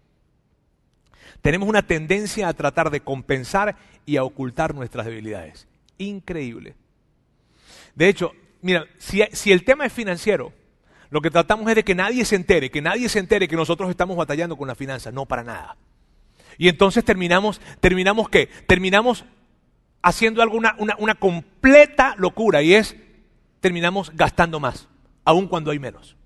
[1.42, 5.66] Tenemos una tendencia a tratar de compensar y a ocultar nuestras debilidades.
[5.98, 6.74] Increíble.
[7.94, 10.52] De hecho, mira, si, si el tema es financiero,
[11.14, 13.88] lo que tratamos es de que nadie se entere, que nadie se entere que nosotros
[13.88, 15.12] estamos batallando con la finanza.
[15.12, 15.76] No, para nada.
[16.58, 18.48] Y entonces terminamos, terminamos qué?
[18.66, 19.24] Terminamos
[20.02, 22.96] haciendo alguna, una, una completa locura y es,
[23.60, 24.88] terminamos gastando más,
[25.24, 26.16] aun cuando hay menos.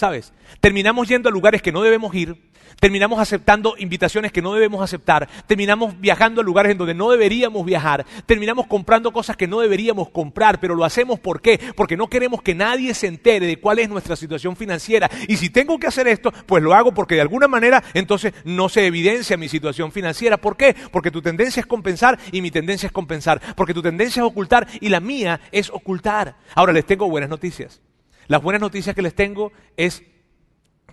[0.00, 0.32] ¿Sabes?
[0.62, 2.34] Terminamos yendo a lugares que no debemos ir,
[2.80, 7.66] terminamos aceptando invitaciones que no debemos aceptar, terminamos viajando a lugares en donde no deberíamos
[7.66, 11.60] viajar, terminamos comprando cosas que no deberíamos comprar, pero lo hacemos ¿por qué?
[11.76, 15.10] Porque no queremos que nadie se entere de cuál es nuestra situación financiera.
[15.28, 18.70] Y si tengo que hacer esto, pues lo hago porque de alguna manera entonces no
[18.70, 20.38] se evidencia mi situación financiera.
[20.38, 20.74] ¿Por qué?
[20.90, 24.66] Porque tu tendencia es compensar y mi tendencia es compensar, porque tu tendencia es ocultar
[24.80, 26.36] y la mía es ocultar.
[26.54, 27.82] Ahora les tengo buenas noticias.
[28.30, 30.04] Las buenas noticias que les tengo es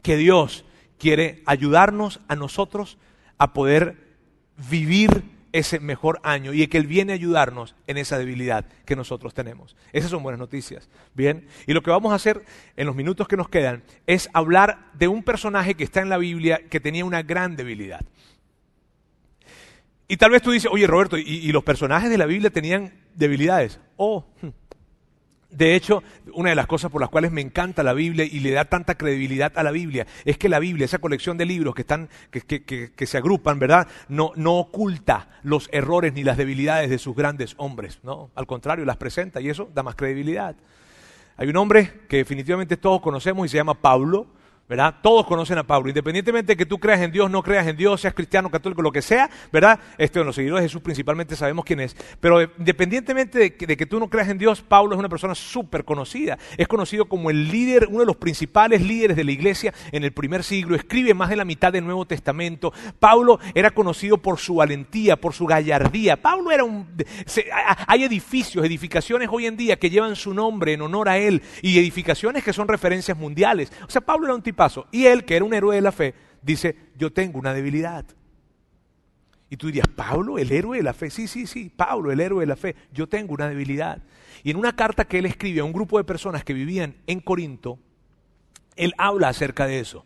[0.01, 0.65] que Dios
[0.97, 2.97] quiere ayudarnos a nosotros
[3.37, 4.17] a poder
[4.71, 9.35] vivir ese mejor año y que Él viene a ayudarnos en esa debilidad que nosotros
[9.35, 9.75] tenemos.
[9.93, 10.89] Esas son buenas noticias.
[11.13, 12.43] Bien, y lo que vamos a hacer
[12.75, 16.17] en los minutos que nos quedan es hablar de un personaje que está en la
[16.17, 18.03] Biblia que tenía una gran debilidad.
[20.07, 22.95] Y tal vez tú dices, oye Roberto, ¿y, y los personajes de la Biblia tenían
[23.13, 23.79] debilidades?
[23.95, 24.47] Oh, hmm.
[25.49, 28.51] De hecho, una de las cosas por las cuales me encanta la Biblia y le
[28.51, 31.81] da tanta credibilidad a la Biblia es que la Biblia, esa colección de libros que,
[31.81, 33.87] están, que, se agrupan, ¿verdad?
[34.09, 38.29] No, no, oculta los errores ni las debilidades de sus grandes hombres, ¿no?
[38.35, 40.55] Al contrario, las presenta y eso da más credibilidad.
[41.37, 44.27] Hay un hombre que definitivamente todos conocemos y se llama Pablo,
[44.67, 44.95] ¿verdad?
[45.01, 48.01] Todos conocen a Pablo, independientemente de que tú creas en Dios, no creas en Dios,
[48.01, 49.79] seas cristiano, católico, lo que sea, ¿verdad?
[49.97, 51.95] Este, los seguidores de Jesús principalmente sabemos quién es.
[52.19, 55.35] Pero independientemente de que, de que, tú no creas en Dios, Pablo es una persona
[55.35, 56.37] súper conocida.
[56.57, 60.11] Es conocido como el líder, uno de los principales líderes de la iglesia en el
[60.11, 60.75] primer siglo.
[60.75, 62.73] Escribe más de la mitad del Nuevo Testamento.
[62.99, 66.21] Pablo era conocido por su valentía, por su gallardía.
[66.21, 66.87] Pablo era un...
[67.87, 71.79] hay edificios, edificaciones hoy en día que llevan su nombre en honor a él y
[71.79, 73.71] edificaciones que son referencias mundiales.
[73.87, 74.87] O sea, Pablo era un tipo paso.
[74.91, 78.05] Y él, que era un héroe de la fe, dice, yo tengo una debilidad.
[79.49, 81.09] Y tú dirías, Pablo, el héroe de la fe.
[81.09, 82.75] Sí, sí, sí, Pablo, el héroe de la fe.
[82.91, 84.03] Yo tengo una debilidad.
[84.43, 87.21] Y en una carta que él escribe a un grupo de personas que vivían en
[87.21, 87.79] Corinto,
[88.75, 90.05] él habla acerca de eso.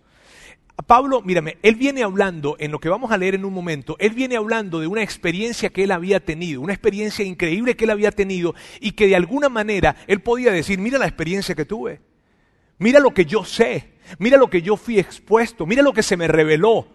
[0.87, 4.11] Pablo, mírame, él viene hablando, en lo que vamos a leer en un momento, él
[4.11, 8.11] viene hablando de una experiencia que él había tenido, una experiencia increíble que él había
[8.11, 12.01] tenido y que de alguna manera él podía decir, mira la experiencia que tuve,
[12.79, 16.17] mira lo que yo sé, mira lo que yo fui expuesto, mira lo que se
[16.17, 16.87] me reveló.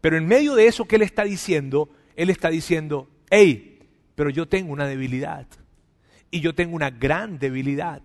[0.00, 3.80] Pero en medio de eso que él está diciendo, él está diciendo, hey,
[4.14, 5.46] pero yo tengo una debilidad.
[6.30, 8.02] Y yo tengo una gran debilidad.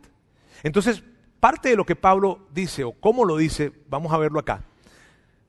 [0.63, 1.03] Entonces,
[1.39, 4.63] parte de lo que Pablo dice, o cómo lo dice, vamos a verlo acá.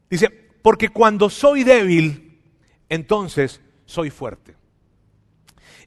[0.08, 0.28] Dice,
[0.62, 2.40] porque cuando soy débil,
[2.88, 4.54] entonces soy fuerte.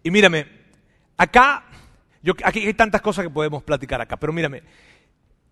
[0.03, 0.47] Y mírame,
[1.17, 1.65] acá,
[2.21, 4.63] yo, aquí hay tantas cosas que podemos platicar acá, pero mírame,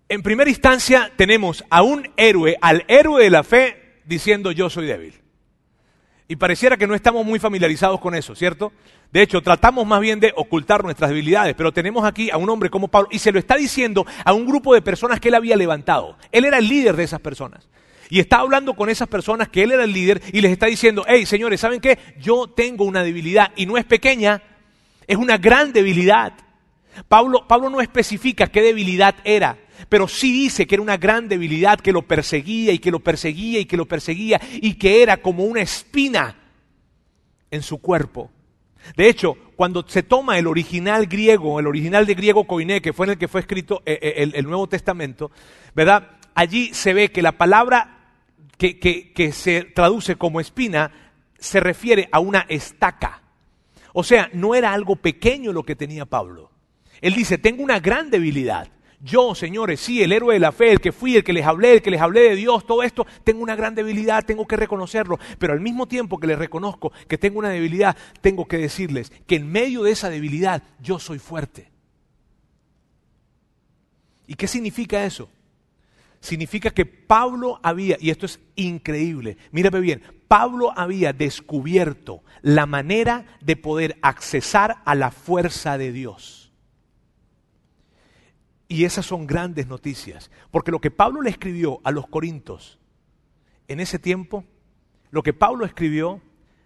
[0.09, 4.87] en primera instancia tenemos a un héroe, al héroe de la fe, diciendo yo soy
[4.87, 5.13] débil.
[6.27, 8.71] Y pareciera que no estamos muy familiarizados con eso, ¿cierto?
[9.11, 12.69] De hecho, tratamos más bien de ocultar nuestras debilidades, pero tenemos aquí a un hombre
[12.69, 15.55] como Pablo y se lo está diciendo a un grupo de personas que él había
[15.55, 16.17] levantado.
[16.31, 17.67] Él era el líder de esas personas.
[18.09, 21.05] Y está hablando con esas personas que él era el líder y les está diciendo,
[21.07, 21.97] hey, señores, ¿saben qué?
[22.19, 24.41] Yo tengo una debilidad y no es pequeña,
[25.07, 26.33] es una gran debilidad.
[27.07, 31.79] Pablo, Pablo no especifica qué debilidad era, pero sí dice que era una gran debilidad
[31.79, 35.43] que lo perseguía y que lo perseguía y que lo perseguía y que era como
[35.45, 36.35] una espina
[37.51, 38.31] en su cuerpo.
[38.95, 43.05] De hecho, cuando se toma el original griego, el original de griego koiné, que fue
[43.05, 45.31] en el que fue escrito eh, eh, el, Nuevo Testamento,
[45.75, 46.17] ¿verdad?
[46.33, 47.97] Allí se ve que la palabra
[48.57, 50.91] que se traduce como espina
[51.37, 53.21] se refiere a una estaca.
[53.93, 56.51] O sea, no era algo pequeño lo que tenía Pablo.
[57.01, 58.67] Él dice, tengo una gran debilidad.
[59.01, 61.75] Yo, señores, sí, el héroe de la fe, el que fui, el que les hablé,
[61.75, 65.17] el que les hablé de Dios, todo esto, tengo una gran debilidad, tengo que reconocerlo.
[65.37, 69.37] Pero al mismo tiempo que les reconozco que tengo una debilidad, tengo que decirles que
[69.37, 71.71] en medio de esa debilidad yo soy fuerte.
[74.27, 75.29] ¿Y qué significa eso?
[76.19, 83.25] Significa que Pablo había, y esto es increíble, mírame bien, Pablo había descubierto la manera
[83.41, 86.38] de poder accesar a la fuerza de Dios.
[88.71, 92.79] Y esas son grandes noticias, porque lo que Pablo le escribió a los Corintos
[93.67, 94.45] en ese tiempo,
[95.09, 96.21] lo que Pablo escribió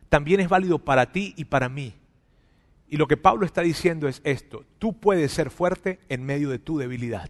[0.09, 1.95] también es válido para ti y para mí.
[2.89, 6.59] Y lo que Pablo está diciendo es esto, tú puedes ser fuerte en medio de
[6.59, 7.29] tu debilidad.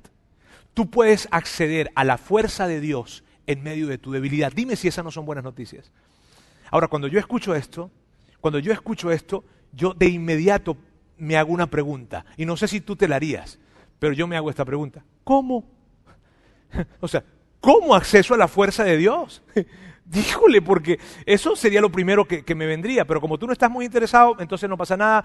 [0.73, 4.51] Tú puedes acceder a la fuerza de Dios en medio de tu debilidad.
[4.51, 5.91] Dime si esas no son buenas noticias.
[6.71, 7.91] Ahora, cuando yo escucho esto,
[8.41, 10.75] cuando yo escucho esto, yo de inmediato
[11.17, 13.59] me hago una pregunta, y no sé si tú te la harías.
[13.99, 15.63] Pero yo me hago esta pregunta, ¿cómo?
[16.99, 17.23] O sea,
[17.60, 19.43] ¿cómo acceso a la fuerza de Dios?
[20.06, 23.86] Díjole, porque eso sería lo primero que, me vendría, pero como tú no estás muy
[23.86, 25.23] interesado, entonces no pasa nada,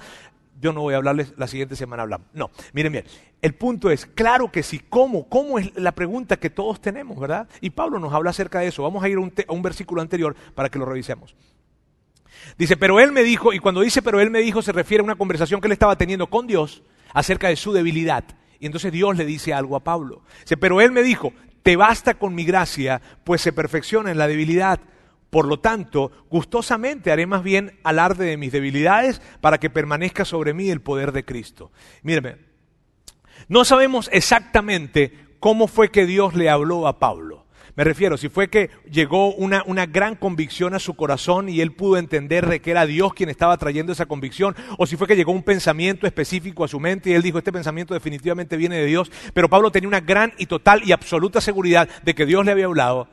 [0.60, 2.28] yo no voy a hablarles, la siguiente semana hablamos.
[2.32, 3.04] No, miren bien,
[3.42, 5.28] el punto es, claro que sí, ¿cómo?
[5.28, 7.48] ¿Cómo es la pregunta que todos tenemos, verdad?
[7.60, 8.82] Y Pablo nos habla acerca de eso.
[8.84, 11.34] Vamos a ir a un, a un versículo anterior para que lo revisemos.
[12.56, 15.04] Dice, pero él me dijo, y cuando dice pero él me dijo se refiere a
[15.04, 18.24] una conversación que él estaba teniendo con Dios acerca de su debilidad.
[18.60, 20.22] Y entonces Dios le dice algo a Pablo.
[20.60, 24.80] Pero él me dijo, te basta con mi gracia, pues se perfecciona en la debilidad.
[25.30, 30.54] Por lo tanto, gustosamente haré más bien alarde de mis debilidades para que permanezca sobre
[30.54, 31.70] mí el poder de Cristo.
[32.02, 32.36] Míreme,
[33.48, 37.46] no sabemos exactamente cómo fue que Dios le habló a Pablo.
[37.78, 41.70] Me refiero, si fue que llegó una, una, gran convicción a su corazón y él
[41.70, 45.14] pudo entender de que era Dios quien estaba trayendo esa convicción, o si fue que
[45.14, 48.86] llegó un pensamiento específico a su mente y él dijo, este pensamiento definitivamente viene de
[48.86, 52.50] Dios, pero Pablo tenía una gran y total y absoluta seguridad de que Dios le
[52.50, 53.06] había hablado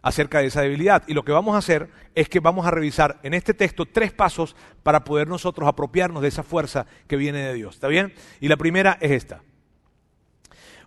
[0.00, 1.02] acerca de esa debilidad.
[1.06, 4.12] Y lo que vamos a hacer es que vamos a revisar en este texto tres
[4.12, 7.74] pasos para poder nosotros apropiarnos de esa fuerza que viene de Dios.
[7.74, 8.14] ¿Está bien?
[8.40, 9.42] Y la primera es esta.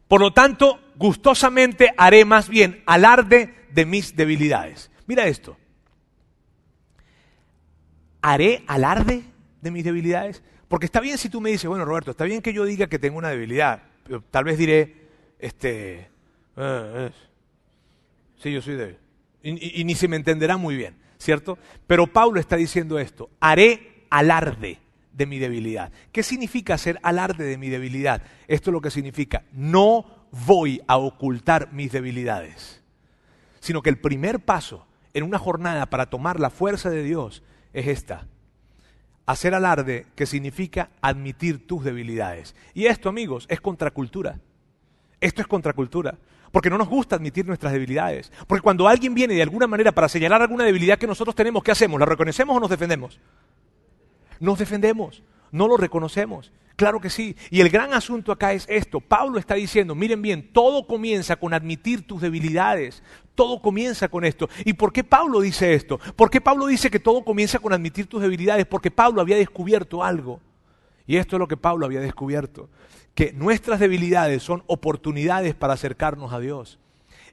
[0.09, 4.89] Por lo tanto, gustosamente haré más bien alarde de mis debilidades.
[5.05, 5.55] Mira esto.
[8.19, 9.23] ¿Haré alarde
[9.61, 10.43] de mis debilidades?
[10.67, 12.97] Porque está bien si tú me dices, bueno, Roberto, está bien que yo diga que
[12.97, 13.83] tengo una debilidad.
[14.03, 16.09] Pero tal vez diré, este,
[16.57, 17.11] eh,
[18.37, 18.97] Sí, yo soy débil.
[19.43, 21.59] Y, y ni se me entenderá muy bien, ¿cierto?
[21.85, 24.79] Pero Pablo está diciendo esto, haré alarde
[25.13, 25.91] de mi debilidad.
[26.11, 28.21] ¿Qué significa hacer alarde de mi debilidad?
[28.47, 32.83] Esto es lo que significa, no voy a ocultar mis debilidades,
[33.59, 37.43] sino que el primer paso en una jornada para tomar la fuerza de Dios
[37.73, 38.27] es esta.
[39.25, 42.55] Hacer alarde que significa admitir tus debilidades.
[42.73, 44.39] Y esto, amigos, es contracultura.
[45.21, 46.17] Esto es contracultura.
[46.51, 48.31] Porque no nos gusta admitir nuestras debilidades.
[48.47, 51.71] Porque cuando alguien viene de alguna manera para señalar alguna debilidad que nosotros tenemos, ¿qué
[51.71, 51.99] hacemos?
[51.99, 53.19] ¿La reconocemos o nos defendemos?
[54.39, 56.51] Nos defendemos, no lo reconocemos.
[56.79, 57.35] Claro que sí.
[57.49, 59.01] Y el gran asunto acá es esto.
[59.01, 63.03] Pablo está diciendo, miren bien, todo comienza con admitir tus debilidades.
[63.35, 64.49] Todo comienza con esto.
[64.63, 65.99] ¿Y por qué Pablo dice esto?
[66.15, 68.65] ¿Por qué Pablo dice que todo comienza con admitir tus debilidades?
[68.65, 70.39] Porque Pablo había descubierto algo.
[71.05, 72.69] Y esto es lo que Pablo había descubierto.
[73.13, 76.79] Que nuestras debilidades son oportunidades para acercarnos a Dios.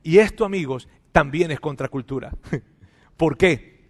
[0.02, 2.32] Y esto, amigos, también es contracultura.
[3.16, 3.84] ¿Por qué?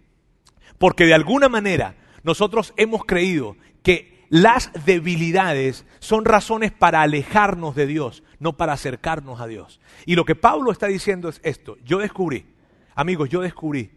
[0.77, 7.87] Porque de alguna manera nosotros hemos creído que las debilidades son razones para alejarnos de
[7.87, 9.79] Dios, no para acercarnos a Dios.
[10.05, 11.77] Y lo que Pablo está diciendo es esto.
[11.83, 12.45] Yo descubrí,
[12.95, 13.91] amigos, yo descubrí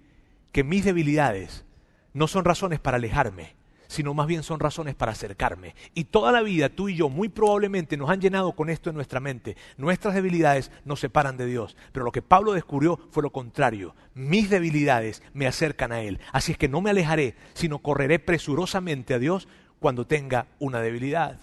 [0.52, 1.64] que mis debilidades
[2.12, 3.54] no son razones para alejarme,
[3.90, 5.74] sino más bien son razones para acercarme.
[5.94, 8.94] Y toda la vida tú y yo muy probablemente nos han llenado con esto en
[8.94, 9.56] nuestra mente.
[9.76, 11.76] Nuestras debilidades nos separan de Dios.
[11.90, 13.96] Pero lo que Pablo descubrió fue lo contrario.
[14.14, 16.20] Mis debilidades me acercan a Él.
[16.32, 19.48] Así es que no me alejaré, sino correré presurosamente a Dios
[19.80, 21.40] cuando tenga una debilidad.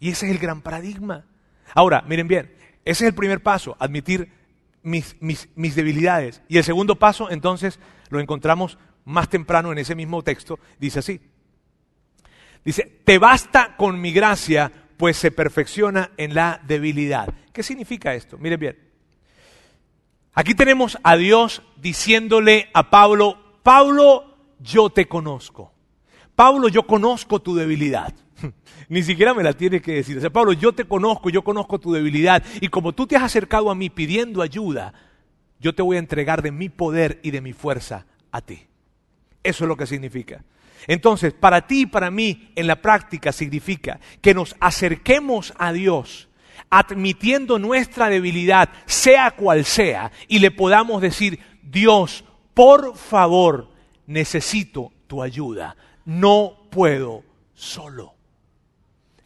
[0.00, 1.26] Y ese es el gran paradigma.
[1.74, 2.54] Ahora, miren bien,
[2.86, 4.32] ese es el primer paso, admitir
[4.82, 6.40] mis, mis, mis debilidades.
[6.48, 7.78] Y el segundo paso, entonces,
[8.08, 11.20] lo encontramos más temprano en ese mismo texto, dice así.
[12.64, 17.32] Dice, te basta con mi gracia, pues se perfecciona en la debilidad.
[17.52, 18.38] ¿Qué significa esto?
[18.38, 18.78] Miren bien.
[20.32, 25.72] Aquí tenemos a Dios diciéndole a Pablo, Pablo, yo te conozco.
[26.34, 28.12] Pablo, yo conozco tu debilidad.
[28.88, 30.18] Ni siquiera me la tienes que decir.
[30.18, 32.42] O sea, Pablo, yo te conozco, yo conozco tu debilidad.
[32.60, 34.92] Y como tú te has acercado a mí pidiendo ayuda,
[35.60, 38.66] yo te voy a entregar de mi poder y de mi fuerza a ti.
[39.42, 40.44] Eso es lo que significa.
[40.86, 46.28] Entonces, para ti y para mí, en la práctica significa que nos acerquemos a Dios
[46.70, 53.70] admitiendo nuestra debilidad, sea cual sea, y le podamos decir, Dios, por favor,
[54.06, 57.22] necesito tu ayuda, no puedo
[57.54, 58.14] solo.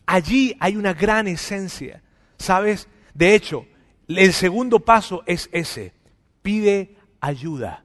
[0.05, 2.03] Allí hay una gran esencia,
[2.39, 2.89] ¿sabes?
[3.15, 3.67] De hecho,
[4.09, 5.93] el segundo paso es ese,
[6.43, 7.85] pide ayuda,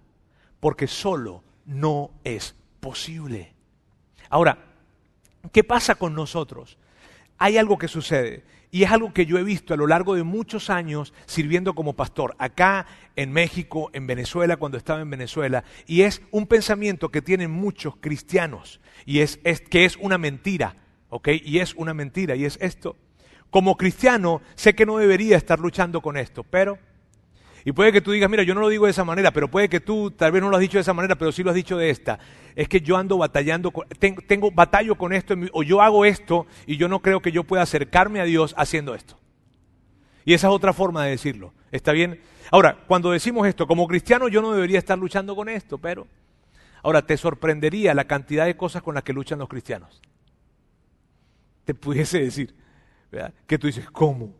[0.59, 3.52] porque solo no es posible.
[4.29, 4.57] Ahora,
[5.51, 6.77] ¿qué pasa con nosotros?
[7.37, 10.23] Hay algo que sucede y es algo que yo he visto a lo largo de
[10.23, 16.01] muchos años sirviendo como pastor, acá en México, en Venezuela, cuando estaba en Venezuela, y
[16.01, 19.37] es un pensamiento que tienen muchos cristianos, y es,
[19.69, 20.75] que es una mentira,
[21.09, 21.29] ¿ok?
[21.43, 22.97] Y es una mentira, y es esto.
[23.51, 26.79] Como cristiano, sé que no debería estar luchando con esto, pero
[27.65, 29.69] y puede que tú digas, mira, yo no lo digo de esa manera, pero puede
[29.69, 31.55] que tú tal vez no lo has dicho de esa manera, pero sí lo has
[31.55, 32.19] dicho de esta.
[32.55, 33.71] Es que yo ando batallando,
[34.27, 37.63] tengo, batallo con esto, o yo hago esto y yo no creo que yo pueda
[37.63, 39.17] acercarme a Dios haciendo esto.
[40.25, 41.53] Y esa es otra forma de decirlo.
[41.71, 42.21] ¿Está bien?
[42.51, 46.07] Ahora, cuando decimos esto, como cristiano yo no debería estar luchando con esto, pero...
[46.85, 50.01] Ahora, te sorprendería la cantidad de cosas con las que luchan los cristianos.
[51.63, 52.53] Te pudiese decir,
[53.09, 53.33] ¿verdad?
[53.47, 54.35] Que tú dices, ¿cómo?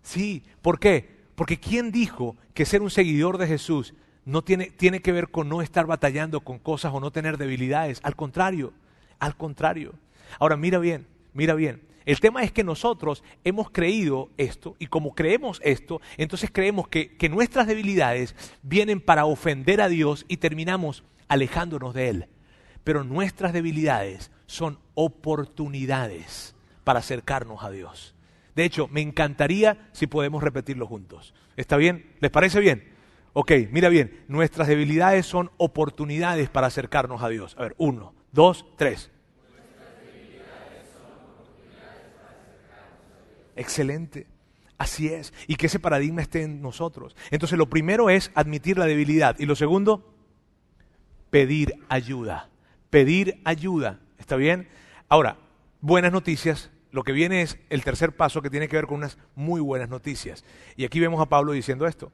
[0.00, 1.13] Sí, ¿por qué?
[1.34, 3.94] Porque ¿quién dijo que ser un seguidor de Jesús
[4.24, 8.00] no tiene, tiene que ver con no estar batallando con cosas o no tener debilidades?
[8.02, 8.72] Al contrario,
[9.18, 9.94] al contrario.
[10.38, 11.82] Ahora mira bien, mira bien.
[12.04, 17.16] El tema es que nosotros hemos creído esto y como creemos esto, entonces creemos que,
[17.16, 22.28] que nuestras debilidades vienen para ofender a Dios y terminamos alejándonos de Él.
[22.84, 28.14] Pero nuestras debilidades son oportunidades para acercarnos a Dios.
[28.54, 31.34] De hecho, me encantaría si podemos repetirlo juntos.
[31.56, 32.14] ¿Está bien?
[32.20, 32.92] ¿Les parece bien?
[33.32, 37.56] Ok, mira bien, nuestras debilidades son oportunidades para acercarnos a Dios.
[37.58, 39.10] A ver, uno, dos, tres.
[43.56, 44.26] Excelente.
[44.78, 45.32] Así es.
[45.46, 47.16] Y que ese paradigma esté en nosotros.
[47.30, 49.36] Entonces, lo primero es admitir la debilidad.
[49.38, 50.14] Y lo segundo,
[51.30, 52.50] pedir ayuda.
[52.90, 54.00] Pedir ayuda.
[54.18, 54.68] ¿Está bien?
[55.08, 55.38] Ahora,
[55.80, 59.18] buenas noticias lo que viene es el tercer paso que tiene que ver con unas
[59.34, 60.44] muy buenas noticias.
[60.76, 62.12] Y aquí vemos a Pablo diciendo esto.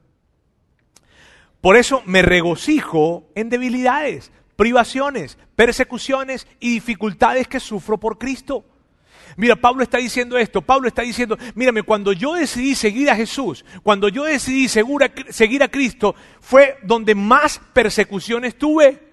[1.61, 8.65] Por eso me regocijo en debilidades, privaciones, persecuciones y dificultades que sufro por Cristo.
[9.37, 13.63] Mira, Pablo está diciendo esto, Pablo está diciendo, mírame, cuando yo decidí seguir a Jesús,
[13.83, 19.10] cuando yo decidí seguir a Cristo, fue donde más persecuciones tuve.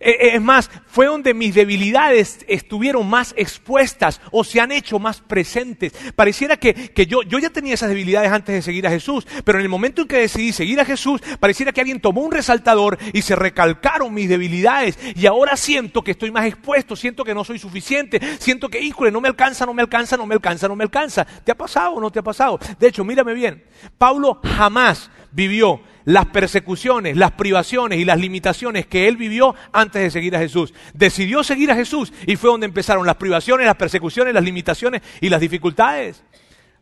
[0.00, 4.98] Eh, eh, es más, fue donde mis debilidades estuvieron más expuestas o se han hecho
[4.98, 5.92] más presentes.
[6.14, 9.64] Pareciera que, yo, yo ya tenía esas debilidades antes de seguir a Jesús, pero en
[9.64, 13.22] el momento en que decidí seguir a Jesús, pareciera que alguien tomó un resaltador y
[13.22, 14.98] se recalcaron mis debilidades.
[15.14, 19.10] Y ahora siento que estoy más expuesto, siento que no soy suficiente, siento que, híjole,
[19.10, 21.24] no me alcanza, no me alcanza, no me alcanza, no me alcanza.
[21.24, 22.58] ¿Te ha pasado o no te ha pasado?
[22.78, 23.64] De hecho, mírame bien,
[23.98, 30.10] Pablo jamás vivió las persecuciones, las privaciones y las limitaciones que él vivió antes de
[30.10, 30.72] seguir a Jesús.
[30.94, 35.28] Decidió seguir a Jesús y fue donde empezaron las privaciones, las persecuciones, las limitaciones y
[35.28, 36.22] las dificultades.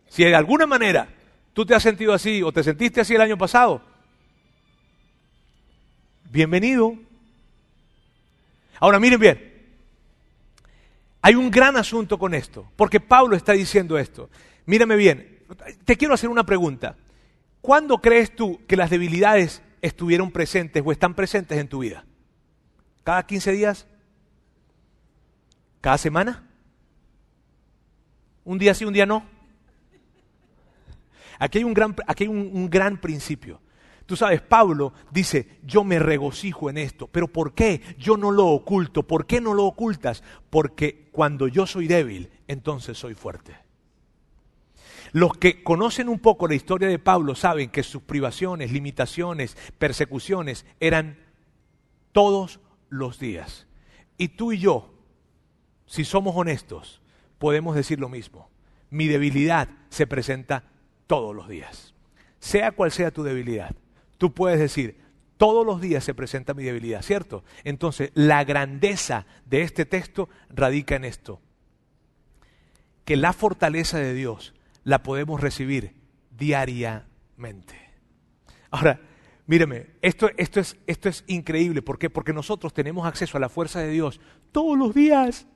[0.08, 1.08] Si de alguna manera
[1.52, 3.82] tú te has sentido así o te sentiste así el año pasado,
[6.30, 6.94] bienvenido.
[8.78, 9.52] Ahora miren bien,
[11.22, 14.30] hay un gran asunto con esto, porque Pablo está diciendo esto.
[14.66, 15.40] Mírame bien,
[15.84, 16.96] te quiero hacer una pregunta.
[17.64, 22.04] ¿Cuándo crees tú que las debilidades estuvieron presentes o están presentes en tu vida?
[23.02, 23.86] ¿Cada 15 días?
[25.80, 26.46] ¿Cada semana?
[28.44, 29.24] ¿Un día sí, un día no?
[31.38, 33.62] Aquí hay un gran, aquí hay un, gran principio.
[34.04, 37.80] Tú sabes, Pablo dice, yo me regocijo en esto, pero ¿por qué?
[37.96, 39.04] Yo no lo oculto.
[39.04, 40.22] ¿Por qué no lo ocultas?
[40.50, 43.63] Porque cuando yo soy débil, entonces soy fuerte.
[45.14, 50.66] Los que conocen un poco la historia de Pablo saben que sus privaciones, limitaciones, persecuciones
[50.80, 51.20] eran
[52.10, 52.58] todos
[52.88, 53.68] los días.
[54.18, 54.92] Y tú y yo,
[55.86, 57.00] si somos honestos,
[57.38, 58.50] podemos decir lo mismo.
[58.90, 60.64] Mi debilidad se presenta
[61.06, 61.94] todos los días.
[62.40, 63.72] Sea cual sea tu debilidad,
[64.18, 64.98] tú puedes decir,
[65.36, 67.44] todos los días se presenta mi debilidad, ¿cierto?
[67.62, 71.40] Entonces, la grandeza de este texto radica en esto,
[73.04, 74.53] que la fortaleza de Dios
[74.84, 75.94] la podemos recibir
[76.30, 77.74] diariamente.
[78.70, 79.00] Ahora,
[79.46, 81.82] míreme, esto, esto, es, esto es increíble.
[81.82, 82.10] ¿Por qué?
[82.10, 84.20] Porque nosotros tenemos acceso a la fuerza de Dios
[84.52, 85.46] todos los días.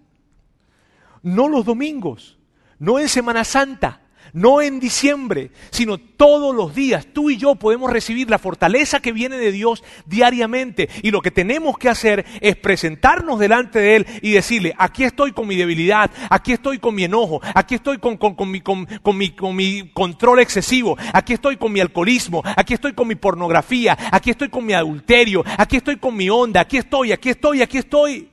[1.22, 2.39] No los domingos,
[2.79, 4.03] no en Semana Santa,
[4.33, 7.07] no en diciembre, sino todos los días.
[7.12, 10.89] Tú y yo podemos recibir la fortaleza que viene de Dios diariamente.
[11.03, 15.33] Y lo que tenemos que hacer es presentarnos delante de Él y decirle, aquí estoy
[15.33, 18.18] con mi debilidad, aquí estoy con mi enojo, aquí estoy con,
[18.51, 23.09] mi, con, mi, con mi control excesivo, aquí estoy con mi alcoholismo, aquí estoy con
[23.09, 27.31] mi pornografía, aquí estoy con mi adulterio, aquí estoy con mi onda, aquí estoy, aquí
[27.31, 28.31] estoy, aquí estoy.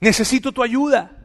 [0.00, 1.19] Necesito tu ayuda.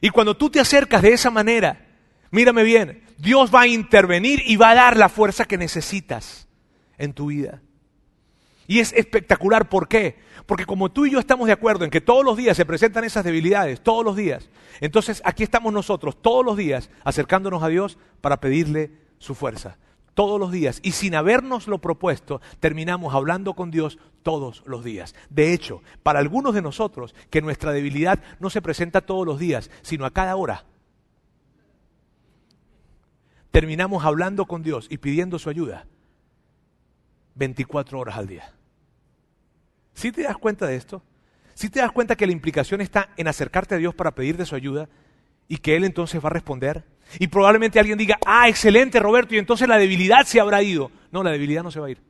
[0.00, 1.86] Y cuando tú te acercas de esa manera,
[2.30, 6.48] mírame bien, Dios va a intervenir y va a dar la fuerza que necesitas
[6.98, 7.62] en tu vida.
[8.66, 10.18] Y es espectacular, ¿por qué?
[10.46, 13.04] Porque como tú y yo estamos de acuerdo en que todos los días se presentan
[13.04, 14.48] esas debilidades, todos los días,
[14.80, 19.78] entonces aquí estamos nosotros todos los días acercándonos a Dios para pedirle su fuerza
[20.14, 25.14] todos los días y sin habernoslo propuesto, terminamos hablando con Dios todos los días.
[25.28, 29.70] De hecho, para algunos de nosotros, que nuestra debilidad no se presenta todos los días,
[29.82, 30.64] sino a cada hora,
[33.50, 35.86] terminamos hablando con Dios y pidiendo su ayuda
[37.34, 38.52] 24 horas al día.
[39.94, 41.02] ¿Sí te das cuenta de esto?
[41.54, 44.56] ¿Sí te das cuenta que la implicación está en acercarte a Dios para pedirte su
[44.56, 44.88] ayuda
[45.46, 46.84] y que Él entonces va a responder?
[47.18, 50.90] Y probablemente alguien diga, ah, excelente Roberto, y entonces la debilidad se habrá ido.
[51.10, 52.02] No, la debilidad no se va a ir.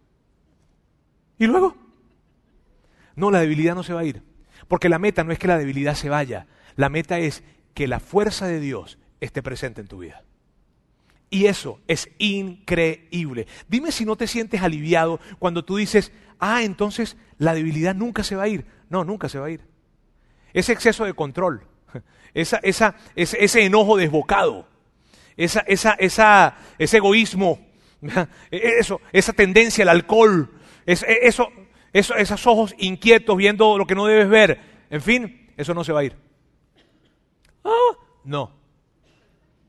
[1.38, 1.76] ¿Y luego?
[3.16, 4.22] No, la debilidad no se va a ir.
[4.68, 6.46] Porque la meta no es que la debilidad se vaya.
[6.76, 7.42] La meta es
[7.74, 10.22] que la fuerza de Dios esté presente en tu vida.
[11.30, 13.46] Y eso es increíble.
[13.68, 18.36] Dime si no te sientes aliviado cuando tú dices, ah, entonces la debilidad nunca se
[18.36, 18.64] va a ir.
[18.88, 19.60] No, nunca se va a ir.
[20.52, 21.66] Ese exceso de control,
[22.34, 24.68] esa, esa, ese enojo desbocado,
[25.36, 27.58] esa, esa, esa, ese egoísmo,
[28.50, 30.50] eso, esa tendencia al alcohol,
[30.86, 31.06] eso,
[31.92, 34.60] eso, esos ojos inquietos viendo lo que no debes ver,
[34.90, 36.16] en fin, eso no se va a ir.
[37.64, 38.52] Ah, no.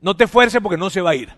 [0.00, 1.32] No te esfuerces porque no se va a ir.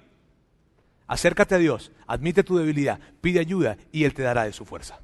[1.07, 5.01] Acércate a Dios, admite tu debilidad, pide ayuda y Él te dará de su fuerza.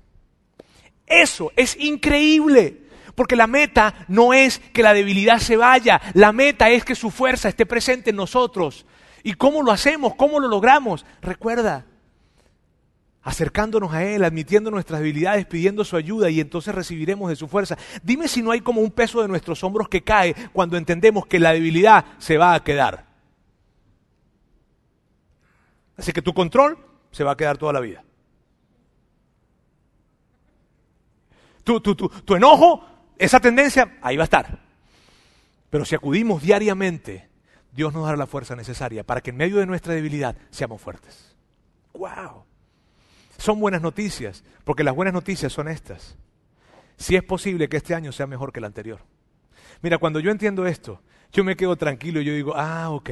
[1.07, 2.83] Eso es increíble.
[3.15, 7.13] Porque la meta no es que la debilidad se vaya, la meta es que su
[7.13, 8.87] fuerza esté presente en nosotros.
[9.25, 10.15] ¿Y cómo lo hacemos?
[10.15, 11.07] ¿Cómo lo logramos?
[11.23, 11.87] Recuerda,
[13.23, 17.79] acercándonos a Él, admitiendo nuestras debilidades, pidiendo su ayuda y entonces recibiremos de su fuerza.
[18.03, 21.41] Dime si no hay como un peso de nuestros hombros que cae cuando entendemos que
[21.41, 23.07] la debilidad se va a quedar.
[25.97, 26.77] Así que tu control
[27.11, 28.05] se va a quedar toda la vida.
[31.63, 32.85] Tu, tu, tu, tu enojo,
[33.17, 34.59] esa tendencia, ahí va a estar.
[35.71, 37.31] Pero si acudimos diariamente,
[37.75, 41.35] Dios nos dará la fuerza necesaria para que en medio de nuestra debilidad seamos fuertes.
[41.93, 42.45] ¡Wow!
[43.37, 46.17] Son buenas noticias, porque las buenas noticias son estas.
[46.97, 49.01] Si es posible que este año sea mejor que el anterior.
[49.83, 51.01] Mira, cuando yo entiendo esto,
[51.33, 53.11] yo me quedo tranquilo y yo digo, ah, ok.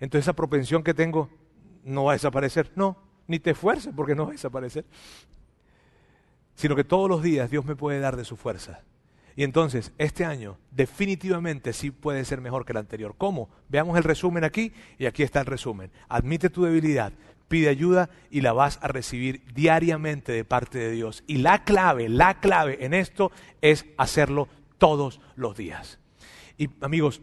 [0.00, 1.30] Entonces esa propensión que tengo
[1.82, 2.70] no va a desaparecer.
[2.76, 4.84] No, ni te esfuerces porque no va a desaparecer.
[6.54, 8.82] Sino que todos los días Dios me puede dar de su fuerza.
[9.36, 13.14] Y entonces, este año definitivamente sí puede ser mejor que el anterior.
[13.16, 13.48] ¿Cómo?
[13.68, 15.90] Veamos el resumen aquí y aquí está el resumen.
[16.08, 17.12] Admite tu debilidad,
[17.48, 21.24] pide ayuda y la vas a recibir diariamente de parte de Dios.
[21.26, 25.98] Y la clave, la clave en esto es hacerlo todos los días.
[26.58, 27.22] Y amigos,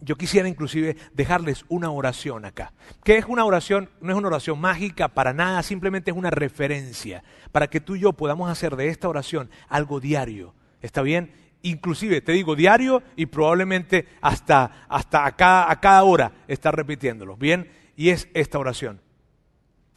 [0.00, 2.72] yo quisiera inclusive dejarles una oración acá.
[3.04, 3.90] ¿Qué es una oración?
[4.00, 7.22] No es una oración mágica para nada, simplemente es una referencia
[7.52, 10.54] para que tú y yo podamos hacer de esta oración algo diario.
[10.82, 11.32] ¿Está bien?
[11.62, 17.36] Inclusive, te digo, diario y probablemente hasta, hasta a, cada, a cada hora estar repitiéndolo.
[17.36, 17.70] ¿Bien?
[17.96, 19.00] Y es esta oración.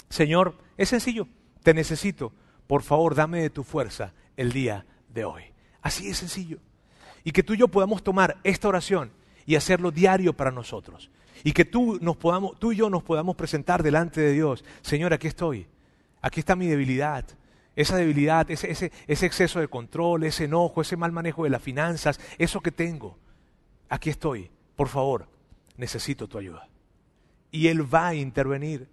[0.10, 1.28] Señor, es sencillo,
[1.64, 2.34] te necesito.
[2.68, 5.44] Por favor, dame de tu fuerza el día de hoy.
[5.82, 6.60] Así es sencillo.
[7.24, 9.12] Y que tú y yo podamos tomar esta oración
[9.46, 11.10] y hacerlo diario para nosotros.
[11.44, 14.64] Y que tú, nos podamos, tú y yo nos podamos presentar delante de Dios.
[14.82, 15.68] Señor, aquí estoy.
[16.22, 17.26] Aquí está mi debilidad.
[17.76, 21.62] Esa debilidad, ese, ese, ese exceso de control, ese enojo, ese mal manejo de las
[21.62, 23.18] finanzas, eso que tengo.
[23.90, 24.52] Aquí estoy.
[24.76, 25.28] Por favor,
[25.78, 26.68] necesito tu ayuda.
[27.52, 28.88] Y Él va a intervenir.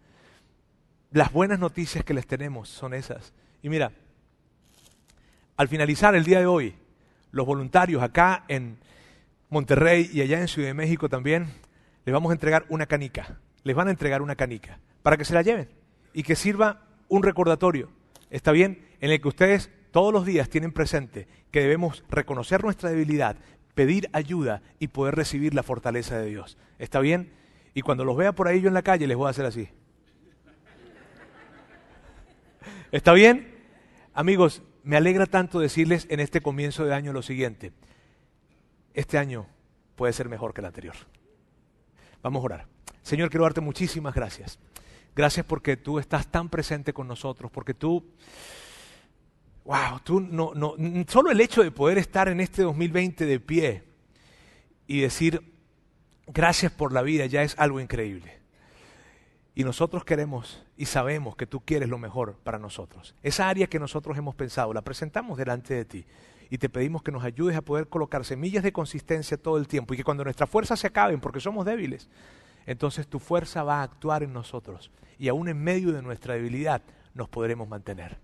[1.11, 3.33] Las buenas noticias que les tenemos son esas.
[3.63, 3.93] Y mira,
[5.57, 6.75] al finalizar el día de hoy,
[7.33, 8.79] los voluntarios acá en
[9.51, 11.49] Monterrey y allá en Ciudad de México también,
[12.05, 13.39] les vamos a entregar una canica.
[13.63, 15.69] Les van a entregar una canica para que se la lleven
[16.15, 17.91] y que sirva un recordatorio.
[18.31, 18.87] ¿Está bien?
[19.01, 23.37] En el que ustedes todos los días tienen presente que debemos reconocer nuestra debilidad,
[23.75, 26.57] pedir ayuda y poder recibir la fortaleza de Dios.
[26.79, 27.33] ¿Está bien?
[27.75, 29.69] Y cuando los vea por ahí yo en la calle les voy a hacer así.
[32.93, 33.55] ¿Está bien?
[34.15, 37.73] Amigos, me alegra tanto decirles en este comienzo de año lo siguiente.
[38.95, 39.47] Este año
[39.97, 40.97] puede ser mejor que el anterior.
[42.23, 42.67] Vamos a orar.
[43.03, 44.59] Señor, quiero darte muchísimas gracias.
[45.15, 48.05] Gracias porque tú estás tan presente con nosotros, porque tú,
[49.65, 50.75] wow, tú no, no,
[51.09, 53.85] solo el hecho de poder estar en este 2020 de pie
[54.87, 55.43] y decir
[56.27, 58.39] gracias por la vida ya es algo increíble.
[59.55, 63.15] Y nosotros queremos y sabemos que tú quieres lo mejor para nosotros.
[63.23, 66.07] Esa área que nosotros hemos pensado, la presentamos delante de ti
[66.51, 69.95] y te pedimos que nos ayudes a poder colocar semillas de consistencia todo el tiempo
[69.95, 72.09] y que cuando nuestras fuerzas se acaben, porque somos débiles,
[72.67, 76.83] entonces tu fuerza va a actuar en nosotros y aún en medio de nuestra debilidad
[77.15, 78.19] nos podremos mantener.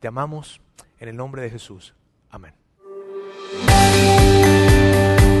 [0.00, 0.60] Te amamos
[0.98, 1.94] en el nombre de Jesús.
[2.30, 2.52] Amén.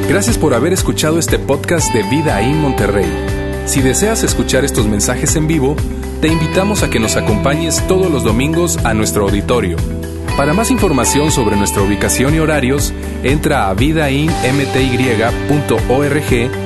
[0.08, 3.36] Gracias por haber escuchado este podcast de Vida en Monterrey.
[3.66, 5.74] Si deseas escuchar estos mensajes en vivo,
[6.20, 9.76] te invitamos a que nos acompañes todos los domingos a nuestro auditorio.
[10.36, 16.65] Para más información sobre nuestra ubicación y horarios, entra a vidainmty.org